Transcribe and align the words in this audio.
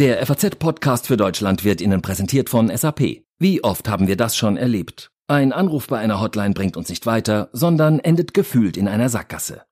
Der 0.00 0.24
FAZ-Podcast 0.24 1.08
für 1.08 1.18
Deutschland 1.18 1.62
wird 1.62 1.82
Ihnen 1.82 2.00
präsentiert 2.00 2.48
von 2.48 2.74
SAP. 2.74 3.22
Wie 3.38 3.62
oft 3.62 3.86
haben 3.86 4.08
wir 4.08 4.16
das 4.16 4.34
schon 4.34 4.56
erlebt? 4.56 5.10
Ein 5.28 5.52
Anruf 5.52 5.88
bei 5.88 5.98
einer 5.98 6.22
Hotline 6.22 6.54
bringt 6.54 6.78
uns 6.78 6.88
nicht 6.88 7.04
weiter, 7.04 7.50
sondern 7.52 7.98
endet 7.98 8.32
gefühlt 8.32 8.78
in 8.78 8.88
einer 8.88 9.10
Sackgasse. 9.10 9.64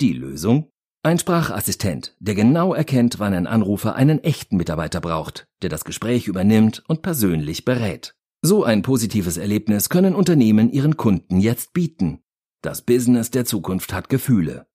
Die 0.00 0.12
Lösung? 0.12 0.70
Ein 1.02 1.18
Sprachassistent, 1.18 2.14
der 2.20 2.36
genau 2.36 2.74
erkennt, 2.74 3.18
wann 3.18 3.34
ein 3.34 3.48
Anrufer 3.48 3.96
einen 3.96 4.22
echten 4.22 4.56
Mitarbeiter 4.56 5.00
braucht, 5.00 5.48
der 5.62 5.68
das 5.68 5.84
Gespräch 5.84 6.28
übernimmt 6.28 6.84
und 6.86 7.02
persönlich 7.02 7.64
berät. 7.64 8.14
So 8.40 8.62
ein 8.62 8.82
positives 8.82 9.36
Erlebnis 9.36 9.88
können 9.88 10.14
Unternehmen 10.14 10.70
ihren 10.70 10.96
Kunden 10.96 11.40
jetzt 11.40 11.72
bieten. 11.72 12.20
Das 12.62 12.82
Business 12.82 13.32
der 13.32 13.46
Zukunft 13.46 13.92
hat 13.92 14.08
Gefühle. 14.08 14.68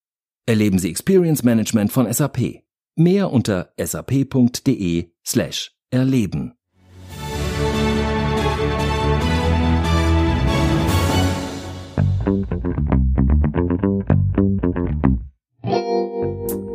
Erleben 0.45 0.79
Sie 0.79 0.89
Experience 0.89 1.43
Management 1.43 1.93
von 1.93 2.11
SAP. 2.11 2.66
Mehr 2.99 3.31
unter 3.31 3.73
sap.de 3.79 5.11
slash 5.23 5.71
erleben. 5.91 6.55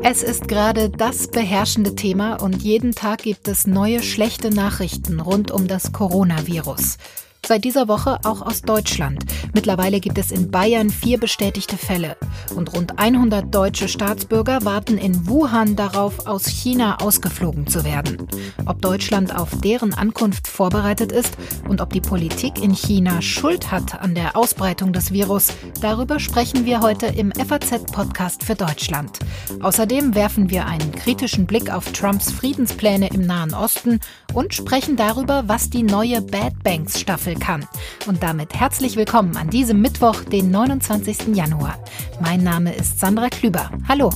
Es 0.04 0.22
ist 0.22 0.46
gerade 0.46 0.90
das 0.90 1.28
beherrschende 1.28 1.96
Thema 1.96 2.36
und 2.36 2.62
jeden 2.62 2.92
Tag 2.92 3.24
gibt 3.24 3.48
es 3.48 3.66
neue 3.66 4.00
schlechte 4.00 4.50
Nachrichten 4.50 5.18
rund 5.18 5.50
um 5.50 5.66
das 5.66 5.90
Coronavirus. 5.90 6.98
Seit 7.44 7.64
dieser 7.64 7.88
Woche 7.88 8.20
auch 8.22 8.40
aus 8.40 8.62
Deutschland. 8.62 9.24
Mittlerweile 9.52 9.98
gibt 9.98 10.16
es 10.16 10.30
in 10.30 10.52
Bayern 10.52 10.90
vier 10.90 11.18
bestätigte 11.18 11.76
Fälle. 11.76 12.16
Und 12.54 12.72
rund 12.72 13.00
100 13.00 13.52
deutsche 13.52 13.88
Staatsbürger 13.88 14.64
warten 14.64 14.96
in 14.96 15.26
Wuhan 15.26 15.74
darauf, 15.74 16.28
aus 16.28 16.46
China 16.46 16.98
ausgeflogen 17.02 17.66
zu 17.66 17.84
werden. 17.84 18.28
Ob 18.64 18.80
Deutschland 18.80 19.36
auf 19.36 19.48
deren 19.60 19.92
Ankunft 19.92 20.46
vorbereitet 20.46 21.10
ist 21.10 21.36
und 21.68 21.80
ob 21.80 21.92
die 21.92 22.00
Politik 22.00 22.62
in 22.62 22.74
China 22.74 23.20
Schuld 23.20 23.72
hat 23.72 24.00
an 24.00 24.14
der 24.14 24.36
Ausbreitung 24.36 24.92
des 24.92 25.12
Virus, 25.12 25.48
darüber 25.80 26.20
sprechen 26.20 26.64
wir 26.64 26.80
heute 26.80 27.06
im 27.06 27.32
FAZ-Podcast 27.32 28.44
für 28.44 28.54
Deutschland. 28.54 29.18
Außerdem 29.60 30.14
werfen 30.14 30.48
wir 30.48 30.66
einen 30.66 30.92
kritischen 30.92 31.46
Blick 31.46 31.72
auf 31.72 31.90
Trumps 31.90 32.30
Friedenspläne 32.30 33.08
im 33.08 33.22
Nahen 33.22 33.52
Osten 33.52 33.98
und 34.32 34.54
sprechen 34.54 34.94
darüber, 34.94 35.42
was 35.48 35.70
die 35.70 35.82
neue 35.82 36.22
Bad 36.22 36.62
Banks 36.62 37.00
Staffel 37.00 37.31
Staffel 37.32 37.38
kann. 37.38 37.66
Und 38.06 38.22
damit 38.22 38.54
herzlich 38.54 38.96
willkommen 38.96 39.36
an 39.36 39.50
diesem 39.50 39.80
Mittwoch, 39.80 40.22
den 40.24 40.50
29. 40.50 41.34
Januar. 41.34 41.78
Mein 42.20 42.42
Name 42.42 42.74
ist 42.74 43.00
Sandra 43.00 43.28
Klüber. 43.28 43.70
Hallo. 43.88 44.10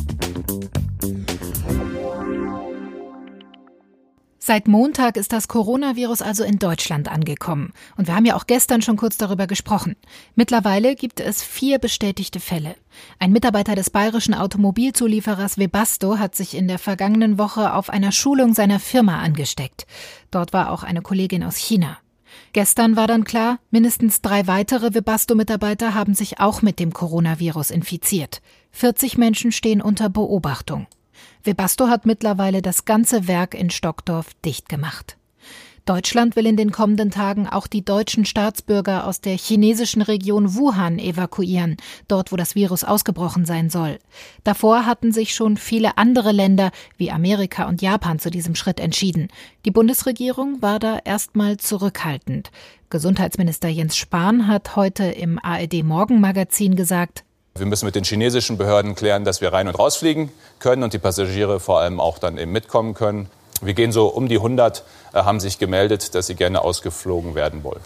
Seit 4.38 4.68
Montag 4.68 5.16
ist 5.16 5.32
das 5.32 5.48
Coronavirus 5.48 6.22
also 6.22 6.44
in 6.44 6.60
Deutschland 6.60 7.10
angekommen. 7.10 7.72
Und 7.96 8.06
wir 8.06 8.14
haben 8.14 8.24
ja 8.24 8.36
auch 8.36 8.46
gestern 8.46 8.80
schon 8.80 8.96
kurz 8.96 9.16
darüber 9.16 9.48
gesprochen. 9.48 9.96
Mittlerweile 10.36 10.94
gibt 10.94 11.18
es 11.18 11.42
vier 11.42 11.80
bestätigte 11.80 12.38
Fälle. 12.38 12.76
Ein 13.18 13.32
Mitarbeiter 13.32 13.74
des 13.74 13.90
bayerischen 13.90 14.34
Automobilzulieferers 14.34 15.58
Webasto 15.58 16.20
hat 16.20 16.36
sich 16.36 16.54
in 16.54 16.68
der 16.68 16.78
vergangenen 16.78 17.38
Woche 17.38 17.74
auf 17.74 17.90
einer 17.90 18.12
Schulung 18.12 18.54
seiner 18.54 18.78
Firma 18.78 19.18
angesteckt. 19.18 19.84
Dort 20.30 20.52
war 20.52 20.70
auch 20.70 20.84
eine 20.84 21.02
Kollegin 21.02 21.42
aus 21.42 21.56
China. 21.56 21.98
Gestern 22.52 22.96
war 22.96 23.06
dann 23.06 23.24
klar, 23.24 23.58
mindestens 23.70 24.22
drei 24.22 24.46
weitere 24.46 24.94
Webasto-Mitarbeiter 24.94 25.94
haben 25.94 26.14
sich 26.14 26.40
auch 26.40 26.62
mit 26.62 26.78
dem 26.78 26.92
Coronavirus 26.92 27.70
infiziert. 27.70 28.40
40 28.72 29.18
Menschen 29.18 29.52
stehen 29.52 29.80
unter 29.80 30.08
Beobachtung. 30.08 30.86
Webasto 31.44 31.88
hat 31.88 32.06
mittlerweile 32.06 32.62
das 32.62 32.84
ganze 32.84 33.28
Werk 33.28 33.54
in 33.54 33.70
Stockdorf 33.70 34.34
dicht 34.44 34.68
gemacht. 34.68 35.16
Deutschland 35.86 36.34
will 36.34 36.46
in 36.46 36.56
den 36.56 36.72
kommenden 36.72 37.12
Tagen 37.12 37.48
auch 37.48 37.68
die 37.68 37.84
deutschen 37.84 38.24
Staatsbürger 38.24 39.06
aus 39.06 39.20
der 39.20 39.36
chinesischen 39.36 40.02
Region 40.02 40.56
Wuhan 40.56 40.98
evakuieren, 40.98 41.76
dort 42.08 42.32
wo 42.32 42.36
das 42.36 42.56
Virus 42.56 42.82
ausgebrochen 42.82 43.46
sein 43.46 43.70
soll. 43.70 44.00
Davor 44.42 44.84
hatten 44.84 45.12
sich 45.12 45.32
schon 45.32 45.56
viele 45.56 45.96
andere 45.96 46.32
Länder 46.32 46.72
wie 46.96 47.12
Amerika 47.12 47.68
und 47.68 47.82
Japan 47.82 48.18
zu 48.18 48.30
diesem 48.30 48.56
Schritt 48.56 48.80
entschieden. 48.80 49.28
Die 49.64 49.70
Bundesregierung 49.70 50.60
war 50.60 50.80
da 50.80 50.98
erstmal 51.04 51.56
zurückhaltend. 51.56 52.50
Gesundheitsminister 52.90 53.68
Jens 53.68 53.96
Spahn 53.96 54.48
hat 54.48 54.74
heute 54.74 55.04
im 55.04 55.38
ARD 55.38 55.84
Morgenmagazin 55.84 56.74
gesagt, 56.74 57.22
wir 57.54 57.66
müssen 57.66 57.86
mit 57.86 57.94
den 57.94 58.04
chinesischen 58.04 58.58
Behörden 58.58 58.96
klären, 58.96 59.24
dass 59.24 59.40
wir 59.40 59.52
rein 59.52 59.68
und 59.68 59.78
rausfliegen 59.78 60.30
können 60.58 60.82
und 60.82 60.92
die 60.92 60.98
Passagiere 60.98 61.58
vor 61.58 61.80
allem 61.80 62.00
auch 62.00 62.18
dann 62.18 62.36
eben 62.36 62.52
mitkommen 62.52 62.92
können. 62.92 63.30
Wir 63.64 63.74
gehen 63.74 63.92
so 63.92 64.08
um 64.08 64.28
die 64.28 64.36
100, 64.36 64.84
äh, 65.12 65.22
haben 65.22 65.40
sich 65.40 65.58
gemeldet, 65.58 66.14
dass 66.14 66.26
sie 66.26 66.34
gerne 66.34 66.62
ausgeflogen 66.62 67.34
werden 67.34 67.64
wollen. 67.64 67.80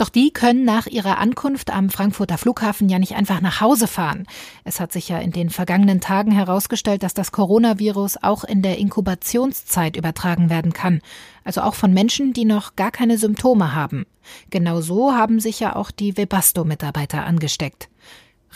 Doch 0.00 0.08
die 0.08 0.32
können 0.32 0.64
nach 0.64 0.86
ihrer 0.86 1.18
Ankunft 1.18 1.70
am 1.70 1.90
Frankfurter 1.90 2.38
Flughafen 2.38 2.88
ja 2.88 2.98
nicht 2.98 3.16
einfach 3.16 3.42
nach 3.42 3.60
Hause 3.60 3.86
fahren. 3.86 4.26
Es 4.64 4.80
hat 4.80 4.92
sich 4.92 5.10
ja 5.10 5.18
in 5.18 5.30
den 5.30 5.50
vergangenen 5.50 6.00
Tagen 6.00 6.30
herausgestellt, 6.30 7.02
dass 7.02 7.12
das 7.12 7.32
Coronavirus 7.32 8.16
auch 8.22 8.42
in 8.44 8.62
der 8.62 8.78
Inkubationszeit 8.78 9.98
übertragen 9.98 10.48
werden 10.48 10.72
kann. 10.72 11.02
Also 11.44 11.60
auch 11.60 11.74
von 11.74 11.92
Menschen, 11.92 12.32
die 12.32 12.46
noch 12.46 12.76
gar 12.76 12.90
keine 12.92 13.18
Symptome 13.18 13.74
haben. 13.74 14.06
Genau 14.48 14.80
so 14.80 15.12
haben 15.12 15.38
sich 15.38 15.60
ja 15.60 15.76
auch 15.76 15.90
die 15.90 16.16
Webasto-Mitarbeiter 16.16 17.26
angesteckt. 17.26 17.90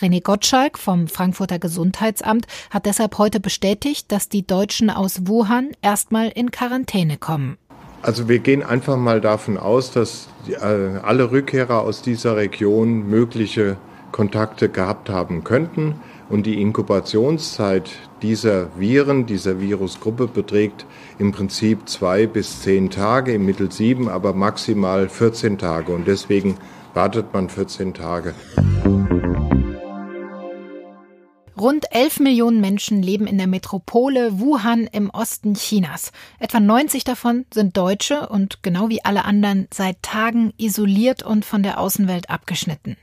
René 0.00 0.20
Gottschalk 0.20 0.78
vom 0.78 1.08
Frankfurter 1.08 1.58
Gesundheitsamt 1.58 2.46
hat 2.70 2.86
deshalb 2.86 3.18
heute 3.18 3.40
bestätigt, 3.40 4.10
dass 4.10 4.28
die 4.28 4.46
Deutschen 4.46 4.90
aus 4.90 5.26
Wuhan 5.26 5.70
erstmal 5.82 6.28
in 6.28 6.50
Quarantäne 6.50 7.16
kommen. 7.16 7.58
Also 8.02 8.28
wir 8.28 8.38
gehen 8.40 8.62
einfach 8.62 8.96
mal 8.96 9.20
davon 9.20 9.56
aus, 9.56 9.90
dass 9.90 10.28
äh, 10.48 10.98
alle 11.02 11.30
Rückkehrer 11.30 11.80
aus 11.80 12.02
dieser 12.02 12.36
Region 12.36 13.08
mögliche 13.08 13.78
Kontakte 14.12 14.68
gehabt 14.68 15.08
haben 15.08 15.42
könnten. 15.42 15.94
Und 16.28 16.46
die 16.46 16.60
Inkubationszeit 16.60 17.90
dieser 18.22 18.68
Viren, 18.78 19.26
dieser 19.26 19.60
Virusgruppe 19.60 20.26
beträgt 20.26 20.86
im 21.18 21.32
Prinzip 21.32 21.88
zwei 21.88 22.26
bis 22.26 22.60
zehn 22.60 22.90
Tage, 22.90 23.32
im 23.34 23.44
Mittel 23.44 23.70
sieben, 23.70 24.08
aber 24.08 24.32
maximal 24.34 25.08
14 25.08 25.58
Tage. 25.58 25.92
Und 25.92 26.06
deswegen 26.06 26.56
wartet 26.94 27.32
man 27.32 27.48
14 27.48 27.94
Tage. 27.94 28.34
Rund 31.56 31.84
11 31.92 32.18
Millionen 32.18 32.60
Menschen 32.60 33.00
leben 33.00 33.28
in 33.28 33.38
der 33.38 33.46
Metropole 33.46 34.40
Wuhan 34.40 34.88
im 34.90 35.10
Osten 35.10 35.54
Chinas. 35.54 36.10
Etwa 36.40 36.58
90 36.58 37.04
davon 37.04 37.46
sind 37.54 37.76
Deutsche 37.76 38.28
und 38.28 38.64
genau 38.64 38.88
wie 38.88 39.04
alle 39.04 39.24
anderen 39.24 39.68
seit 39.72 40.02
Tagen 40.02 40.52
isoliert 40.56 41.22
und 41.22 41.44
von 41.44 41.62
der 41.62 41.78
Außenwelt 41.78 42.28
abgeschnitten. 42.28 42.96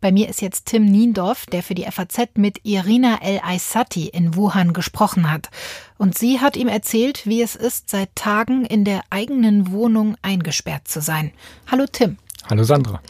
Bei 0.00 0.10
mir 0.10 0.28
ist 0.28 0.42
jetzt 0.42 0.66
Tim 0.66 0.84
Niendorf, 0.86 1.46
der 1.46 1.62
für 1.62 1.76
die 1.76 1.84
FAZ 1.84 2.30
mit 2.34 2.58
Irina 2.64 3.20
El 3.22 3.40
Aissati 3.44 4.08
in 4.08 4.34
Wuhan 4.34 4.72
gesprochen 4.72 5.30
hat. 5.30 5.50
Und 5.96 6.18
sie 6.18 6.40
hat 6.40 6.56
ihm 6.56 6.68
erzählt, 6.68 7.26
wie 7.26 7.42
es 7.42 7.54
ist, 7.54 7.90
seit 7.90 8.14
Tagen 8.16 8.64
in 8.64 8.84
der 8.84 9.02
eigenen 9.10 9.70
Wohnung 9.70 10.16
eingesperrt 10.20 10.88
zu 10.88 11.00
sein. 11.00 11.30
Hallo 11.70 11.86
Tim. 11.90 12.18
Hallo 12.50 12.64
Sandra. 12.64 13.00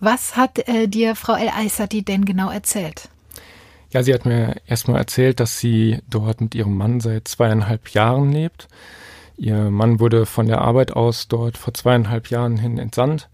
Was 0.00 0.36
hat 0.36 0.66
äh, 0.68 0.88
dir 0.88 1.16
Frau 1.16 1.34
El 1.34 1.50
Aissati 1.50 2.02
denn 2.02 2.24
genau 2.24 2.50
erzählt? 2.50 3.10
Ja, 3.96 4.02
sie 4.02 4.12
hat 4.12 4.26
mir 4.26 4.56
erstmal 4.66 4.98
erzählt, 4.98 5.40
dass 5.40 5.58
sie 5.58 6.00
dort 6.06 6.42
mit 6.42 6.54
ihrem 6.54 6.76
Mann 6.76 7.00
seit 7.00 7.28
zweieinhalb 7.28 7.88
Jahren 7.88 8.30
lebt. 8.30 8.68
Ihr 9.38 9.70
Mann 9.70 10.00
wurde 10.00 10.26
von 10.26 10.46
der 10.46 10.60
Arbeit 10.60 10.92
aus 10.92 11.28
dort 11.28 11.56
vor 11.56 11.72
zweieinhalb 11.72 12.28
Jahren 12.28 12.58
hin 12.58 12.76
entsandt 12.76 13.30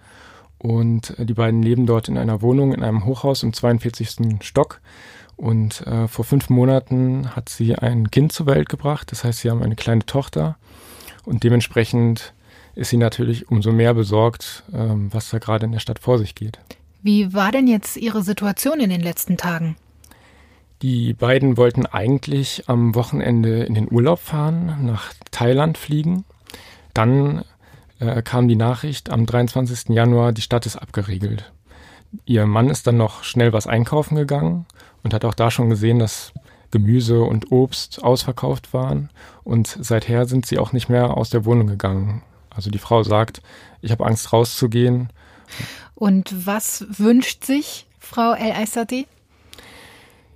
und 0.58 1.18
äh, 1.18 1.26
die 1.26 1.34
beiden 1.34 1.64
leben 1.64 1.84
dort 1.84 2.08
in 2.08 2.16
einer 2.16 2.42
Wohnung 2.42 2.72
in 2.72 2.84
einem 2.84 3.06
Hochhaus 3.06 3.42
im 3.42 3.52
42. 3.52 4.40
Stock. 4.40 4.80
Und 5.34 5.84
äh, 5.84 6.06
vor 6.06 6.24
fünf 6.24 6.48
Monaten 6.48 7.34
hat 7.34 7.48
sie 7.48 7.74
ein 7.74 8.12
Kind 8.12 8.30
zur 8.30 8.46
Welt 8.46 8.68
gebracht. 8.68 9.10
Das 9.10 9.24
heißt, 9.24 9.40
sie 9.40 9.50
haben 9.50 9.64
eine 9.64 9.74
kleine 9.74 10.06
Tochter 10.06 10.58
und 11.24 11.42
dementsprechend 11.42 12.34
ist 12.76 12.90
sie 12.90 12.98
natürlich 12.98 13.50
umso 13.50 13.72
mehr 13.72 13.94
besorgt, 13.94 14.62
ähm, 14.72 15.12
was 15.12 15.28
da 15.28 15.40
gerade 15.40 15.66
in 15.66 15.72
der 15.72 15.80
Stadt 15.80 15.98
vor 15.98 16.18
sich 16.18 16.36
geht. 16.36 16.60
Wie 17.02 17.34
war 17.34 17.50
denn 17.50 17.66
jetzt 17.66 17.96
Ihre 17.96 18.22
Situation 18.22 18.78
in 18.78 18.90
den 18.90 19.00
letzten 19.00 19.36
Tagen? 19.36 19.74
Die 20.82 21.14
beiden 21.14 21.56
wollten 21.56 21.86
eigentlich 21.86 22.64
am 22.66 22.96
Wochenende 22.96 23.62
in 23.62 23.74
den 23.74 23.90
Urlaub 23.90 24.18
fahren, 24.18 24.84
nach 24.84 25.12
Thailand 25.30 25.78
fliegen. 25.78 26.24
Dann 26.92 27.44
äh, 28.00 28.20
kam 28.22 28.48
die 28.48 28.56
Nachricht, 28.56 29.08
am 29.10 29.24
23. 29.24 29.90
Januar, 29.90 30.32
die 30.32 30.42
Stadt 30.42 30.66
ist 30.66 30.76
abgeriegelt. 30.76 31.52
Ihr 32.26 32.46
Mann 32.46 32.68
ist 32.68 32.88
dann 32.88 32.96
noch 32.96 33.22
schnell 33.22 33.52
was 33.52 33.68
einkaufen 33.68 34.16
gegangen 34.16 34.66
und 35.04 35.14
hat 35.14 35.24
auch 35.24 35.34
da 35.34 35.52
schon 35.52 35.70
gesehen, 35.70 36.00
dass 36.00 36.32
Gemüse 36.72 37.22
und 37.22 37.52
Obst 37.52 38.02
ausverkauft 38.02 38.74
waren. 38.74 39.08
Und 39.44 39.78
seither 39.80 40.26
sind 40.26 40.46
sie 40.46 40.58
auch 40.58 40.72
nicht 40.72 40.88
mehr 40.88 41.16
aus 41.16 41.30
der 41.30 41.44
Wohnung 41.44 41.68
gegangen. 41.68 42.22
Also 42.50 42.70
die 42.70 42.78
Frau 42.78 43.04
sagt, 43.04 43.40
ich 43.82 43.92
habe 43.92 44.04
Angst 44.04 44.32
rauszugehen. 44.32 45.10
Und 45.94 46.46
was 46.46 46.84
wünscht 46.88 47.44
sich 47.44 47.86
Frau 48.00 48.32
El 48.32 48.50
Aissati? 48.52 49.06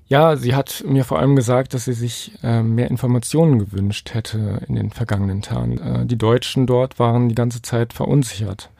Ja, 0.08 0.36
sie 0.36 0.54
hat 0.54 0.84
mir 0.86 1.04
vor 1.04 1.18
allem 1.18 1.34
gesagt, 1.34 1.74
dass 1.74 1.86
sie 1.86 1.92
sich 1.92 2.32
äh, 2.44 2.62
mehr 2.62 2.90
Informationen 2.90 3.58
gewünscht 3.58 4.14
hätte 4.14 4.60
in 4.68 4.76
den 4.76 4.90
vergangenen 4.90 5.42
Tagen. 5.42 5.78
Äh, 5.78 6.06
die 6.06 6.18
Deutschen 6.18 6.66
dort 6.66 7.00
waren 7.00 7.28
die 7.28 7.34
ganze 7.34 7.60
Zeit 7.60 7.92
verunsichert. 7.92 8.70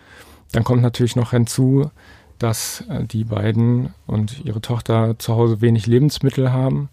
Dann 0.53 0.63
kommt 0.63 0.83
natürlich 0.83 1.17
noch 1.17 1.33
hinzu, 1.33 1.91
dass 2.39 2.85
äh, 2.89 3.05
die 3.05 3.25
beiden 3.25 3.93
und 4.07 4.45
ihre 4.45 4.61
Tochter 4.61 5.19
zu 5.19 5.35
Hause 5.35 5.61
wenig 5.61 5.89
Lebensmittel 5.89 6.53
haben. 6.53 6.91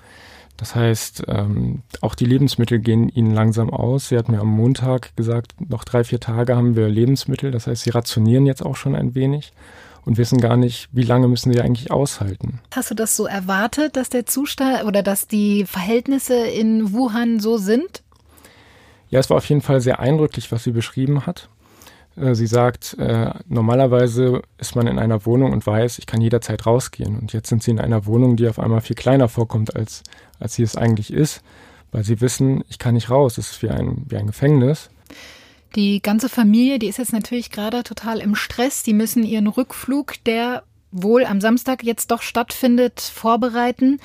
Das 0.57 0.73
heißt, 0.73 1.25
ähm, 1.27 1.83
auch 2.01 2.15
die 2.15 2.25
Lebensmittel 2.25 2.79
gehen 2.79 3.09
ihnen 3.09 3.31
langsam 3.31 3.69
aus. 3.69 4.09
Sie 4.09 4.17
hat 4.17 4.29
mir 4.29 4.39
am 4.39 4.49
Montag 4.49 5.15
gesagt, 5.15 5.53
noch 5.59 5.83
drei, 5.83 6.03
vier 6.03 6.19
Tage 6.19 6.55
haben 6.55 6.75
wir 6.75 6.89
Lebensmittel. 6.89 7.51
Das 7.51 7.67
heißt, 7.67 7.83
sie 7.83 7.89
rationieren 7.91 8.45
jetzt 8.47 8.65
auch 8.65 8.75
schon 8.75 8.95
ein 8.95 9.13
wenig 9.13 9.53
und 10.05 10.17
wissen 10.17 10.39
gar 10.39 10.57
nicht, 10.57 10.89
wie 10.91 11.03
lange 11.03 11.27
müssen 11.27 11.51
sie 11.51 11.61
eigentlich 11.61 11.91
aushalten. 11.91 12.59
Hast 12.75 12.91
du 12.91 12.95
das 12.95 13.15
so 13.15 13.25
erwartet, 13.25 13.95
dass 13.95 14.09
der 14.09 14.25
Zustand 14.25 14.83
oder 14.85 15.03
dass 15.03 15.27
die 15.27 15.65
Verhältnisse 15.65 16.35
in 16.35 16.93
Wuhan 16.93 17.39
so 17.39 17.57
sind? 17.57 18.03
Ja, 19.09 19.19
es 19.19 19.29
war 19.29 19.37
auf 19.37 19.47
jeden 19.47 19.61
Fall 19.61 19.79
sehr 19.79 19.99
eindrücklich, 19.99 20.51
was 20.51 20.63
sie 20.63 20.71
beschrieben 20.71 21.25
hat. 21.25 21.49
Äh, 22.15 22.35
sie 22.35 22.47
sagt, 22.47 22.95
äh, 22.99 23.31
normalerweise 23.47 24.41
ist 24.57 24.75
man 24.75 24.87
in 24.87 24.99
einer 24.99 25.25
Wohnung 25.25 25.51
und 25.51 25.65
weiß, 25.65 25.99
ich 25.99 26.05
kann 26.05 26.21
jederzeit 26.21 26.65
rausgehen. 26.65 27.19
Und 27.19 27.33
jetzt 27.33 27.49
sind 27.49 27.63
sie 27.63 27.71
in 27.71 27.79
einer 27.79 28.05
Wohnung, 28.05 28.35
die 28.35 28.47
auf 28.47 28.59
einmal 28.59 28.81
viel 28.81 28.95
kleiner 28.95 29.29
vorkommt, 29.29 29.75
als, 29.75 30.03
als 30.39 30.55
sie 30.55 30.63
es 30.63 30.75
eigentlich 30.75 31.13
ist, 31.13 31.41
weil 31.91 32.03
sie 32.03 32.21
wissen, 32.21 32.63
ich 32.69 32.79
kann 32.79 32.95
nicht 32.95 33.09
raus. 33.09 33.37
Es 33.37 33.51
ist 33.51 33.63
wie 33.63 33.69
ein, 33.69 34.05
wie 34.07 34.17
ein 34.17 34.27
Gefängnis. 34.27 34.89
Die 35.75 36.03
ganze 36.03 36.29
Familie, 36.29 36.77
die 36.77 36.87
ist 36.87 36.99
jetzt 36.99 37.13
natürlich 37.13 37.49
gerade 37.49 37.83
total 37.83 38.19
im 38.19 38.35
Stress. 38.35 38.83
Die 38.83 38.93
müssen 38.93 39.23
ihren 39.23 39.47
Rückflug, 39.47 40.23
der 40.23 40.63
wohl 40.91 41.25
am 41.25 41.41
Samstag 41.41 41.83
jetzt 41.83 42.11
doch 42.11 42.21
stattfindet, 42.21 43.01
vorbereiten. 43.01 43.99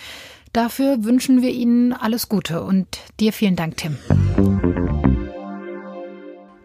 Dafür 0.55 1.05
wünschen 1.05 1.43
wir 1.43 1.50
Ihnen 1.50 1.93
alles 1.93 2.31
Gute 2.31 2.62
und 2.62 2.87
dir 3.20 3.35
vielen 3.35 3.55
Dank, 3.55 3.76
Tim. 3.76 3.99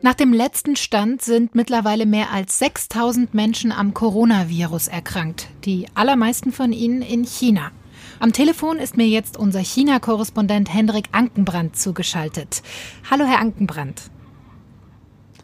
Nach 0.02 0.14
dem 0.14 0.32
letzten 0.32 0.78
Stand 0.78 1.22
sind 1.22 1.54
mittlerweile 1.54 2.06
mehr 2.06 2.32
als 2.32 2.60
6000 2.60 3.34
Menschen 3.34 3.74
am 3.74 3.94
Coronavirus 3.94 4.88
erkrankt, 4.88 5.48
die 5.66 5.88
allermeisten 5.96 6.54
von 6.54 6.72
ihnen 6.72 7.02
in 7.02 7.26
China. 7.26 7.72
Am 8.20 8.32
Telefon 8.32 8.78
ist 8.78 8.96
mir 8.96 9.08
jetzt 9.08 9.36
unser 9.36 9.60
China-Korrespondent 9.60 10.74
Hendrik 10.74 11.10
Ankenbrand 11.12 11.76
zugeschaltet. 11.76 12.64
Hallo, 13.10 13.26
Herr 13.26 13.40
Ankenbrand. 13.40 14.13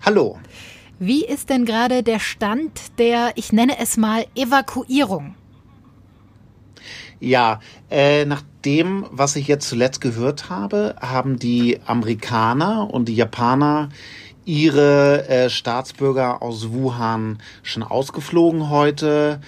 Hallo. 0.02 0.40
Wie 0.98 1.26
ist 1.26 1.50
denn 1.50 1.66
gerade 1.66 2.04
der 2.04 2.20
Stand 2.20 2.98
der, 3.00 3.32
ich 3.36 3.52
nenne 3.52 3.78
es 3.80 3.98
mal, 3.98 4.26
Evakuierung? 4.34 5.36
Ja, 7.20 7.60
äh, 7.92 8.24
nach 8.24 8.44
dem, 8.64 9.06
was 9.12 9.36
ich 9.36 9.48
jetzt 9.48 9.68
zuletzt 9.68 10.00
gehört 10.00 10.50
habe, 10.50 10.96
haben 11.02 11.38
die 11.38 11.80
Amerikaner 11.86 12.90
und 12.94 13.10
die 13.10 13.16
Japaner 13.16 13.90
ihre 14.46 15.28
äh, 15.28 15.50
Staatsbürger 15.50 16.42
aus 16.42 16.72
Wuhan 16.72 17.40
schon 17.62 17.84
ausgeflogen 17.84 18.70
heute. 18.70 19.42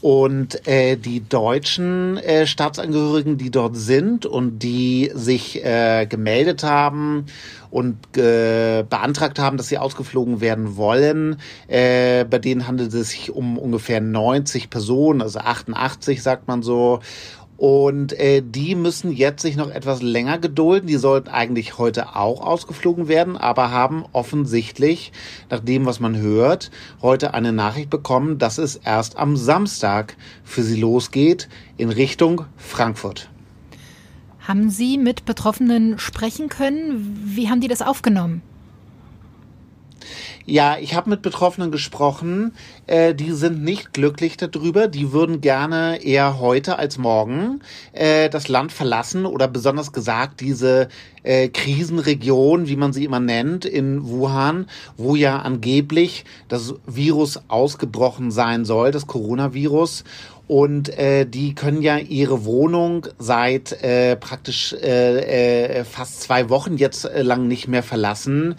Und 0.00 0.66
äh, 0.68 0.96
die 0.96 1.20
deutschen 1.28 2.18
äh, 2.18 2.46
Staatsangehörigen, 2.46 3.36
die 3.36 3.50
dort 3.50 3.76
sind 3.76 4.26
und 4.26 4.60
die 4.60 5.10
sich 5.14 5.64
äh, 5.64 6.06
gemeldet 6.06 6.62
haben 6.62 7.26
und 7.70 7.96
äh, 8.16 8.84
beantragt 8.88 9.38
haben, 9.38 9.56
dass 9.56 9.68
sie 9.68 9.78
ausgeflogen 9.78 10.40
werden 10.40 10.76
wollen, 10.76 11.36
äh, 11.66 12.24
bei 12.24 12.38
denen 12.38 12.68
handelt 12.68 12.94
es 12.94 13.10
sich 13.10 13.30
um 13.30 13.58
ungefähr 13.58 14.00
90 14.00 14.70
Personen, 14.70 15.20
also 15.20 15.40
88 15.40 16.22
sagt 16.22 16.46
man 16.46 16.62
so. 16.62 17.00
Und 17.58 18.12
äh, 18.12 18.40
die 18.40 18.76
müssen 18.76 19.10
jetzt 19.10 19.42
sich 19.42 19.56
noch 19.56 19.68
etwas 19.68 20.00
länger 20.00 20.38
gedulden. 20.38 20.86
Die 20.86 20.96
sollten 20.96 21.28
eigentlich 21.28 21.76
heute 21.76 22.14
auch 22.14 22.40
ausgeflogen 22.40 23.08
werden, 23.08 23.36
aber 23.36 23.72
haben 23.72 24.04
offensichtlich, 24.12 25.10
nach 25.50 25.58
dem, 25.58 25.84
was 25.84 25.98
man 25.98 26.16
hört, 26.16 26.70
heute 27.02 27.34
eine 27.34 27.52
Nachricht 27.52 27.90
bekommen, 27.90 28.38
dass 28.38 28.58
es 28.58 28.76
erst 28.76 29.18
am 29.18 29.36
Samstag 29.36 30.16
für 30.44 30.62
sie 30.62 30.80
losgeht 30.80 31.48
in 31.76 31.90
Richtung 31.90 32.44
Frankfurt. 32.56 33.28
Haben 34.38 34.70
Sie 34.70 34.96
mit 34.96 35.24
Betroffenen 35.24 35.98
sprechen 35.98 36.48
können? 36.48 37.20
Wie 37.24 37.50
haben 37.50 37.60
die 37.60 37.68
das 37.68 37.82
aufgenommen? 37.82 38.40
Ja, 40.50 40.78
ich 40.80 40.94
habe 40.94 41.10
mit 41.10 41.20
Betroffenen 41.20 41.70
gesprochen. 41.70 42.54
Äh, 42.86 43.14
die 43.14 43.32
sind 43.32 43.62
nicht 43.62 43.92
glücklich 43.92 44.38
darüber. 44.38 44.88
Die 44.88 45.12
würden 45.12 45.42
gerne 45.42 46.02
eher 46.02 46.40
heute 46.40 46.78
als 46.78 46.96
morgen 46.96 47.60
äh, 47.92 48.30
das 48.30 48.48
Land 48.48 48.72
verlassen 48.72 49.26
oder 49.26 49.46
besonders 49.46 49.92
gesagt 49.92 50.40
diese 50.40 50.88
äh, 51.22 51.48
Krisenregion, 51.48 52.66
wie 52.66 52.76
man 52.76 52.94
sie 52.94 53.04
immer 53.04 53.20
nennt, 53.20 53.66
in 53.66 54.08
Wuhan, 54.08 54.70
wo 54.96 55.16
ja 55.16 55.38
angeblich 55.38 56.24
das 56.48 56.74
Virus 56.86 57.40
ausgebrochen 57.48 58.30
sein 58.30 58.64
soll, 58.64 58.90
das 58.90 59.06
Coronavirus. 59.06 60.04
Und 60.48 60.88
äh, 60.98 61.26
die 61.26 61.54
können 61.54 61.82
ja 61.82 61.98
ihre 61.98 62.46
Wohnung 62.46 63.06
seit 63.18 63.82
äh, 63.82 64.16
praktisch 64.16 64.72
äh, 64.72 65.80
äh, 65.80 65.84
fast 65.84 66.22
zwei 66.22 66.48
Wochen 66.48 66.78
jetzt 66.78 67.04
äh, 67.04 67.20
lang 67.20 67.46
nicht 67.48 67.68
mehr 67.68 67.82
verlassen. 67.82 68.54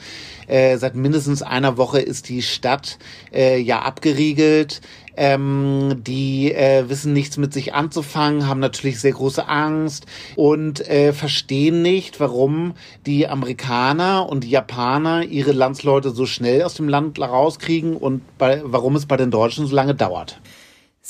Äh, 0.48 0.78
seit 0.78 0.96
mindestens 0.96 1.42
einer 1.42 1.78
Woche 1.78 2.00
ist 2.00 2.30
die 2.30 2.44
Stadt 2.44 3.00
äh, 3.34 3.60
ja 3.60 3.82
abgeriegelt. 3.82 4.82
Ähm, 5.18 5.96
die 5.98 6.54
äh, 6.54 6.88
wissen 6.88 7.12
nichts 7.12 7.38
mit 7.38 7.54
sich 7.54 7.74
anzufangen, 7.74 8.48
haben 8.48 8.62
natürlich 8.62 9.02
sehr 9.02 9.12
große 9.12 9.50
Angst 9.50 10.06
und 10.38 10.88
äh, 10.88 11.12
verstehen 11.12 11.82
nicht, 11.82 12.22
warum 12.22 12.74
die 13.06 13.28
Amerikaner 13.28 14.30
und 14.30 14.46
die 14.46 14.50
Japaner 14.50 15.24
ihre 15.24 15.52
Landsleute 15.52 16.12
so 16.12 16.26
schnell 16.26 16.64
aus 16.64 16.76
dem 16.76 16.88
Land 16.88 17.20
rauskriegen 17.20 17.98
und 17.98 18.22
bei, 18.38 18.62
warum 18.64 18.96
es 18.96 19.08
bei 19.08 19.18
den 19.18 19.30
Deutschen 19.30 19.66
so 19.66 19.76
lange 19.76 19.94
dauert. 19.94 20.40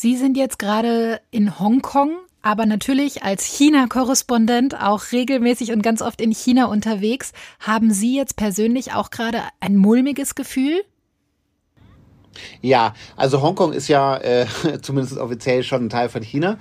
Sie 0.02 0.16
sind 0.16 0.38
jetzt 0.38 0.60
gerade 0.60 1.20
in 1.30 1.60
Hongkong, 1.60 2.20
aber 2.42 2.66
natürlich 2.66 3.24
als 3.24 3.44
China-Korrespondent 3.44 4.82
auch 4.82 5.12
regelmäßig 5.12 5.74
und 5.74 5.82
ganz 5.82 6.02
oft 6.02 6.22
in 6.22 6.32
China 6.32 6.68
unterwegs. 6.68 7.34
Haben 7.60 7.92
Sie 7.92 8.16
jetzt 8.16 8.38
persönlich 8.38 8.94
auch 8.94 9.10
gerade 9.10 9.42
ein 9.60 9.76
mulmiges 9.76 10.36
Gefühl? 10.36 10.84
Ja, 12.62 12.94
also 13.18 13.42
Hongkong 13.42 13.74
ist 13.74 13.90
ja 13.90 14.16
äh, 14.16 14.46
zumindest 14.82 15.18
offiziell 15.18 15.64
schon 15.64 15.88
ein 15.88 15.90
Teil 15.90 16.08
von 16.08 16.24
China. 16.24 16.58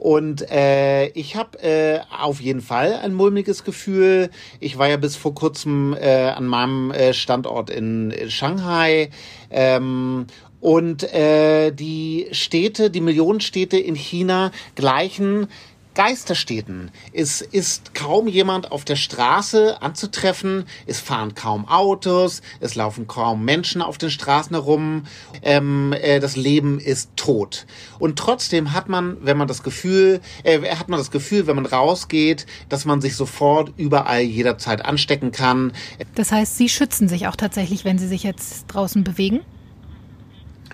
Und 0.00 0.50
äh, 0.50 1.08
ich 1.10 1.36
habe 1.36 1.62
äh, 1.62 2.00
auf 2.18 2.40
jeden 2.40 2.62
Fall 2.62 2.94
ein 2.94 3.14
mulmiges 3.14 3.64
Gefühl. 3.64 4.30
Ich 4.58 4.78
war 4.78 4.88
ja 4.88 4.96
bis 4.96 5.14
vor 5.14 5.34
kurzem 5.34 5.94
äh, 5.94 6.30
an 6.30 6.46
meinem 6.46 6.90
äh, 6.90 7.12
Standort 7.12 7.68
in, 7.68 8.12
Shanghai 8.28 9.10
ähm, 9.50 10.26
und 10.60 11.02
äh, 11.12 11.72
die 11.72 12.28
Städte, 12.32 12.90
die 12.90 13.00
Millionenstädte 13.00 13.78
in 13.78 13.94
China 13.94 14.52
gleichen 14.74 15.48
Geisterstädten. 15.94 16.92
Es 17.12 17.40
ist 17.40 17.94
kaum 17.94 18.28
jemand 18.28 18.70
auf 18.70 18.84
der 18.84 18.94
Straße 18.94 19.82
anzutreffen, 19.82 20.64
es 20.86 21.00
fahren 21.00 21.34
kaum 21.34 21.66
Autos, 21.66 22.42
es 22.60 22.76
laufen 22.76 23.08
kaum 23.08 23.44
Menschen 23.44 23.82
auf 23.82 23.98
den 23.98 24.10
Straßen 24.10 24.54
herum, 24.54 25.04
ähm, 25.42 25.92
äh, 25.92 26.20
das 26.20 26.36
Leben 26.36 26.78
ist 26.78 27.10
tot. 27.16 27.66
Und 27.98 28.18
trotzdem 28.18 28.72
hat 28.72 28.88
man, 28.88 29.16
wenn 29.20 29.36
man 29.36 29.48
das 29.48 29.64
Gefühl, 29.64 30.20
äh, 30.44 30.60
hat 30.76 30.88
man 30.88 30.98
das 30.98 31.10
Gefühl, 31.10 31.48
wenn 31.48 31.56
man 31.56 31.66
rausgeht, 31.66 32.46
dass 32.68 32.84
man 32.84 33.00
sich 33.00 33.16
sofort 33.16 33.72
überall 33.76 34.22
jederzeit 34.22 34.84
anstecken 34.84 35.32
kann. 35.32 35.72
Das 36.14 36.30
heißt, 36.30 36.56
Sie 36.56 36.68
schützen 36.68 37.08
sich 37.08 37.26
auch 37.26 37.36
tatsächlich, 37.36 37.84
wenn 37.84 37.98
Sie 37.98 38.08
sich 38.08 38.22
jetzt 38.22 38.66
draußen 38.68 39.02
bewegen? 39.02 39.40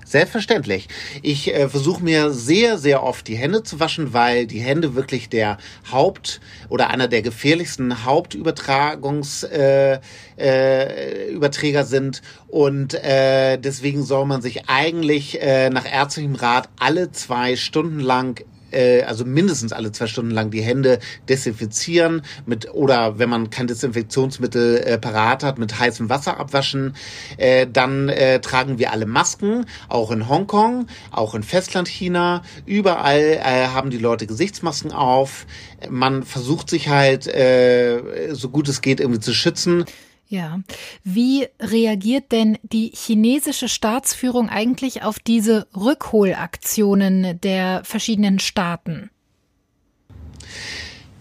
Selbstverständlich. 0.07 0.87
Ich 1.21 1.53
äh, 1.53 1.69
versuche 1.69 2.01
mir 2.01 2.31
sehr, 2.31 2.79
sehr 2.79 3.03
oft 3.03 3.27
die 3.27 3.35
Hände 3.35 3.65
zu 3.65 3.81
waschen, 3.81 4.13
weil 4.13 4.47
die 4.47 4.61
Hände 4.61 4.95
wirklich 4.95 5.29
der 5.29 5.59
Haupt- 5.91 6.41
oder 6.69 6.91
einer 6.91 7.09
der 7.09 7.23
gefährlichsten 7.23 8.05
Hauptübertragungsüberträger 8.05 9.99
äh, 10.39 11.83
äh, 11.83 11.85
sind. 11.85 12.23
Und 12.47 12.95
äh, 12.95 13.59
deswegen 13.59 14.05
soll 14.05 14.27
man 14.27 14.43
sich 14.43 14.69
eigentlich 14.69 15.43
äh, 15.43 15.71
nach 15.71 15.93
ärztlichem 15.93 16.37
Rat 16.37 16.69
alle 16.79 17.11
zwei 17.11 17.57
Stunden 17.57 17.99
lang 17.99 18.45
äh, 18.77 19.03
also 19.03 19.25
mindestens 19.25 19.73
alle 19.73 19.93
zwei 19.93 20.07
Stunden 20.07 20.31
lang 20.31 20.51
die 20.51 20.63
Hände 20.63 20.99
desinfizieren 21.29 22.23
mit 22.45 22.73
oder 22.73 23.19
wenn 23.19 23.29
man 23.29 23.51
kein 23.51 23.67
Desinfektionsmittel 23.67 24.79
äh, 24.79 24.99
parat 24.99 25.43
hat, 25.43 25.59
mit 25.59 25.79
heißem 25.79 26.09
Wasser 26.09 26.39
abwaschen. 26.39 26.95
Äh, 27.39 27.67
dann 27.73 28.09
äh, 28.09 28.41
tragen 28.41 28.79
wir 28.79 28.93
alle 28.93 29.07
Masken, 29.07 29.67
auch 29.89 30.11
in 30.11 30.29
Hongkong, 30.29 30.87
auch 31.11 31.35
in 31.35 31.43
Festlandchina. 31.43 32.43
Überall 32.67 33.41
äh, 33.43 33.69
haben 33.69 33.91
die 33.91 33.99
Leute 33.99 34.27
Gesichtsmasken 34.27 34.93
auf. 34.93 35.47
Man 35.89 36.23
versucht 36.23 36.71
sich 36.71 36.89
halt 36.89 37.27
äh, 37.27 38.33
so 38.33 38.51
gut 38.51 38.69
es 38.69 38.81
geht 38.81 39.01
irgendwie 39.01 39.21
zu 39.21 39.33
schützen. 39.33 39.85
Ja. 40.29 40.61
Wie 41.05 41.47
reagiert 41.61 42.33
denn 42.33 42.59
die 42.63 42.91
chinesische 42.95 43.69
Staatsführung 43.69 44.49
eigentlich 44.49 45.05
auf 45.05 45.19
diese 45.21 45.69
Rückholaktionen 45.77 47.41
der 47.41 47.83
verschiedenen 47.85 48.41
Staaten? 48.41 49.11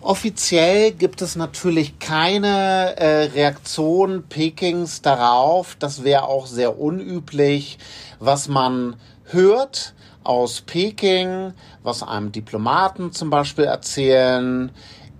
Offiziell 0.01 0.91
gibt 0.91 1.21
es 1.21 1.35
natürlich 1.35 1.97
keine 1.97 2.95
äh, 2.97 3.23
Reaktion 3.25 4.23
Pekings 4.27 5.01
darauf. 5.01 5.75
Das 5.79 6.03
wäre 6.03 6.23
auch 6.23 6.45
sehr 6.45 6.79
unüblich. 6.79 7.79
Was 8.19 8.47
man 8.47 8.97
hört 9.23 9.95
aus 10.23 10.61
Peking, 10.61 11.53
was 11.81 12.03
einem 12.03 12.31
Diplomaten 12.31 13.11
zum 13.13 13.29
Beispiel 13.29 13.65
erzählen, 13.65 14.71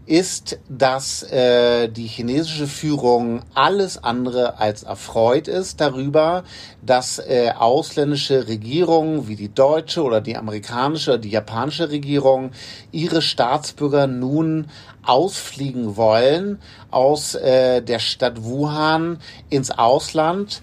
ist, 0.06 0.60
dass 0.70 1.24
äh, 1.24 1.88
die 1.90 2.08
chinesische 2.08 2.68
Führung 2.68 3.42
alles 3.54 4.04
andere 4.04 4.60
als 4.60 4.84
erfreut 4.84 5.48
ist 5.48 5.82
darüber, 5.82 6.44
dass 6.84 7.18
äh, 7.20 7.52
ausländische 7.58 8.48
Regierungen 8.48 9.28
wie 9.28 9.36
die 9.36 9.54
deutsche 9.54 10.04
oder 10.04 10.22
die 10.22 10.38
amerikanische 10.38 11.12
oder 11.12 11.20
die 11.20 11.32
japanische 11.32 11.90
Regierung 11.90 12.52
ihre 12.92 13.22
Staatsbürger 13.22 14.06
nun 14.06 14.68
ausfliegen 15.04 15.98
wollen 15.98 16.60
aus 16.92 17.36
äh, 17.36 17.82
der 17.82 18.00
Stadt 18.00 18.44
Wuhan 18.44 19.20
ins 19.50 19.72
Ausland. 19.72 20.62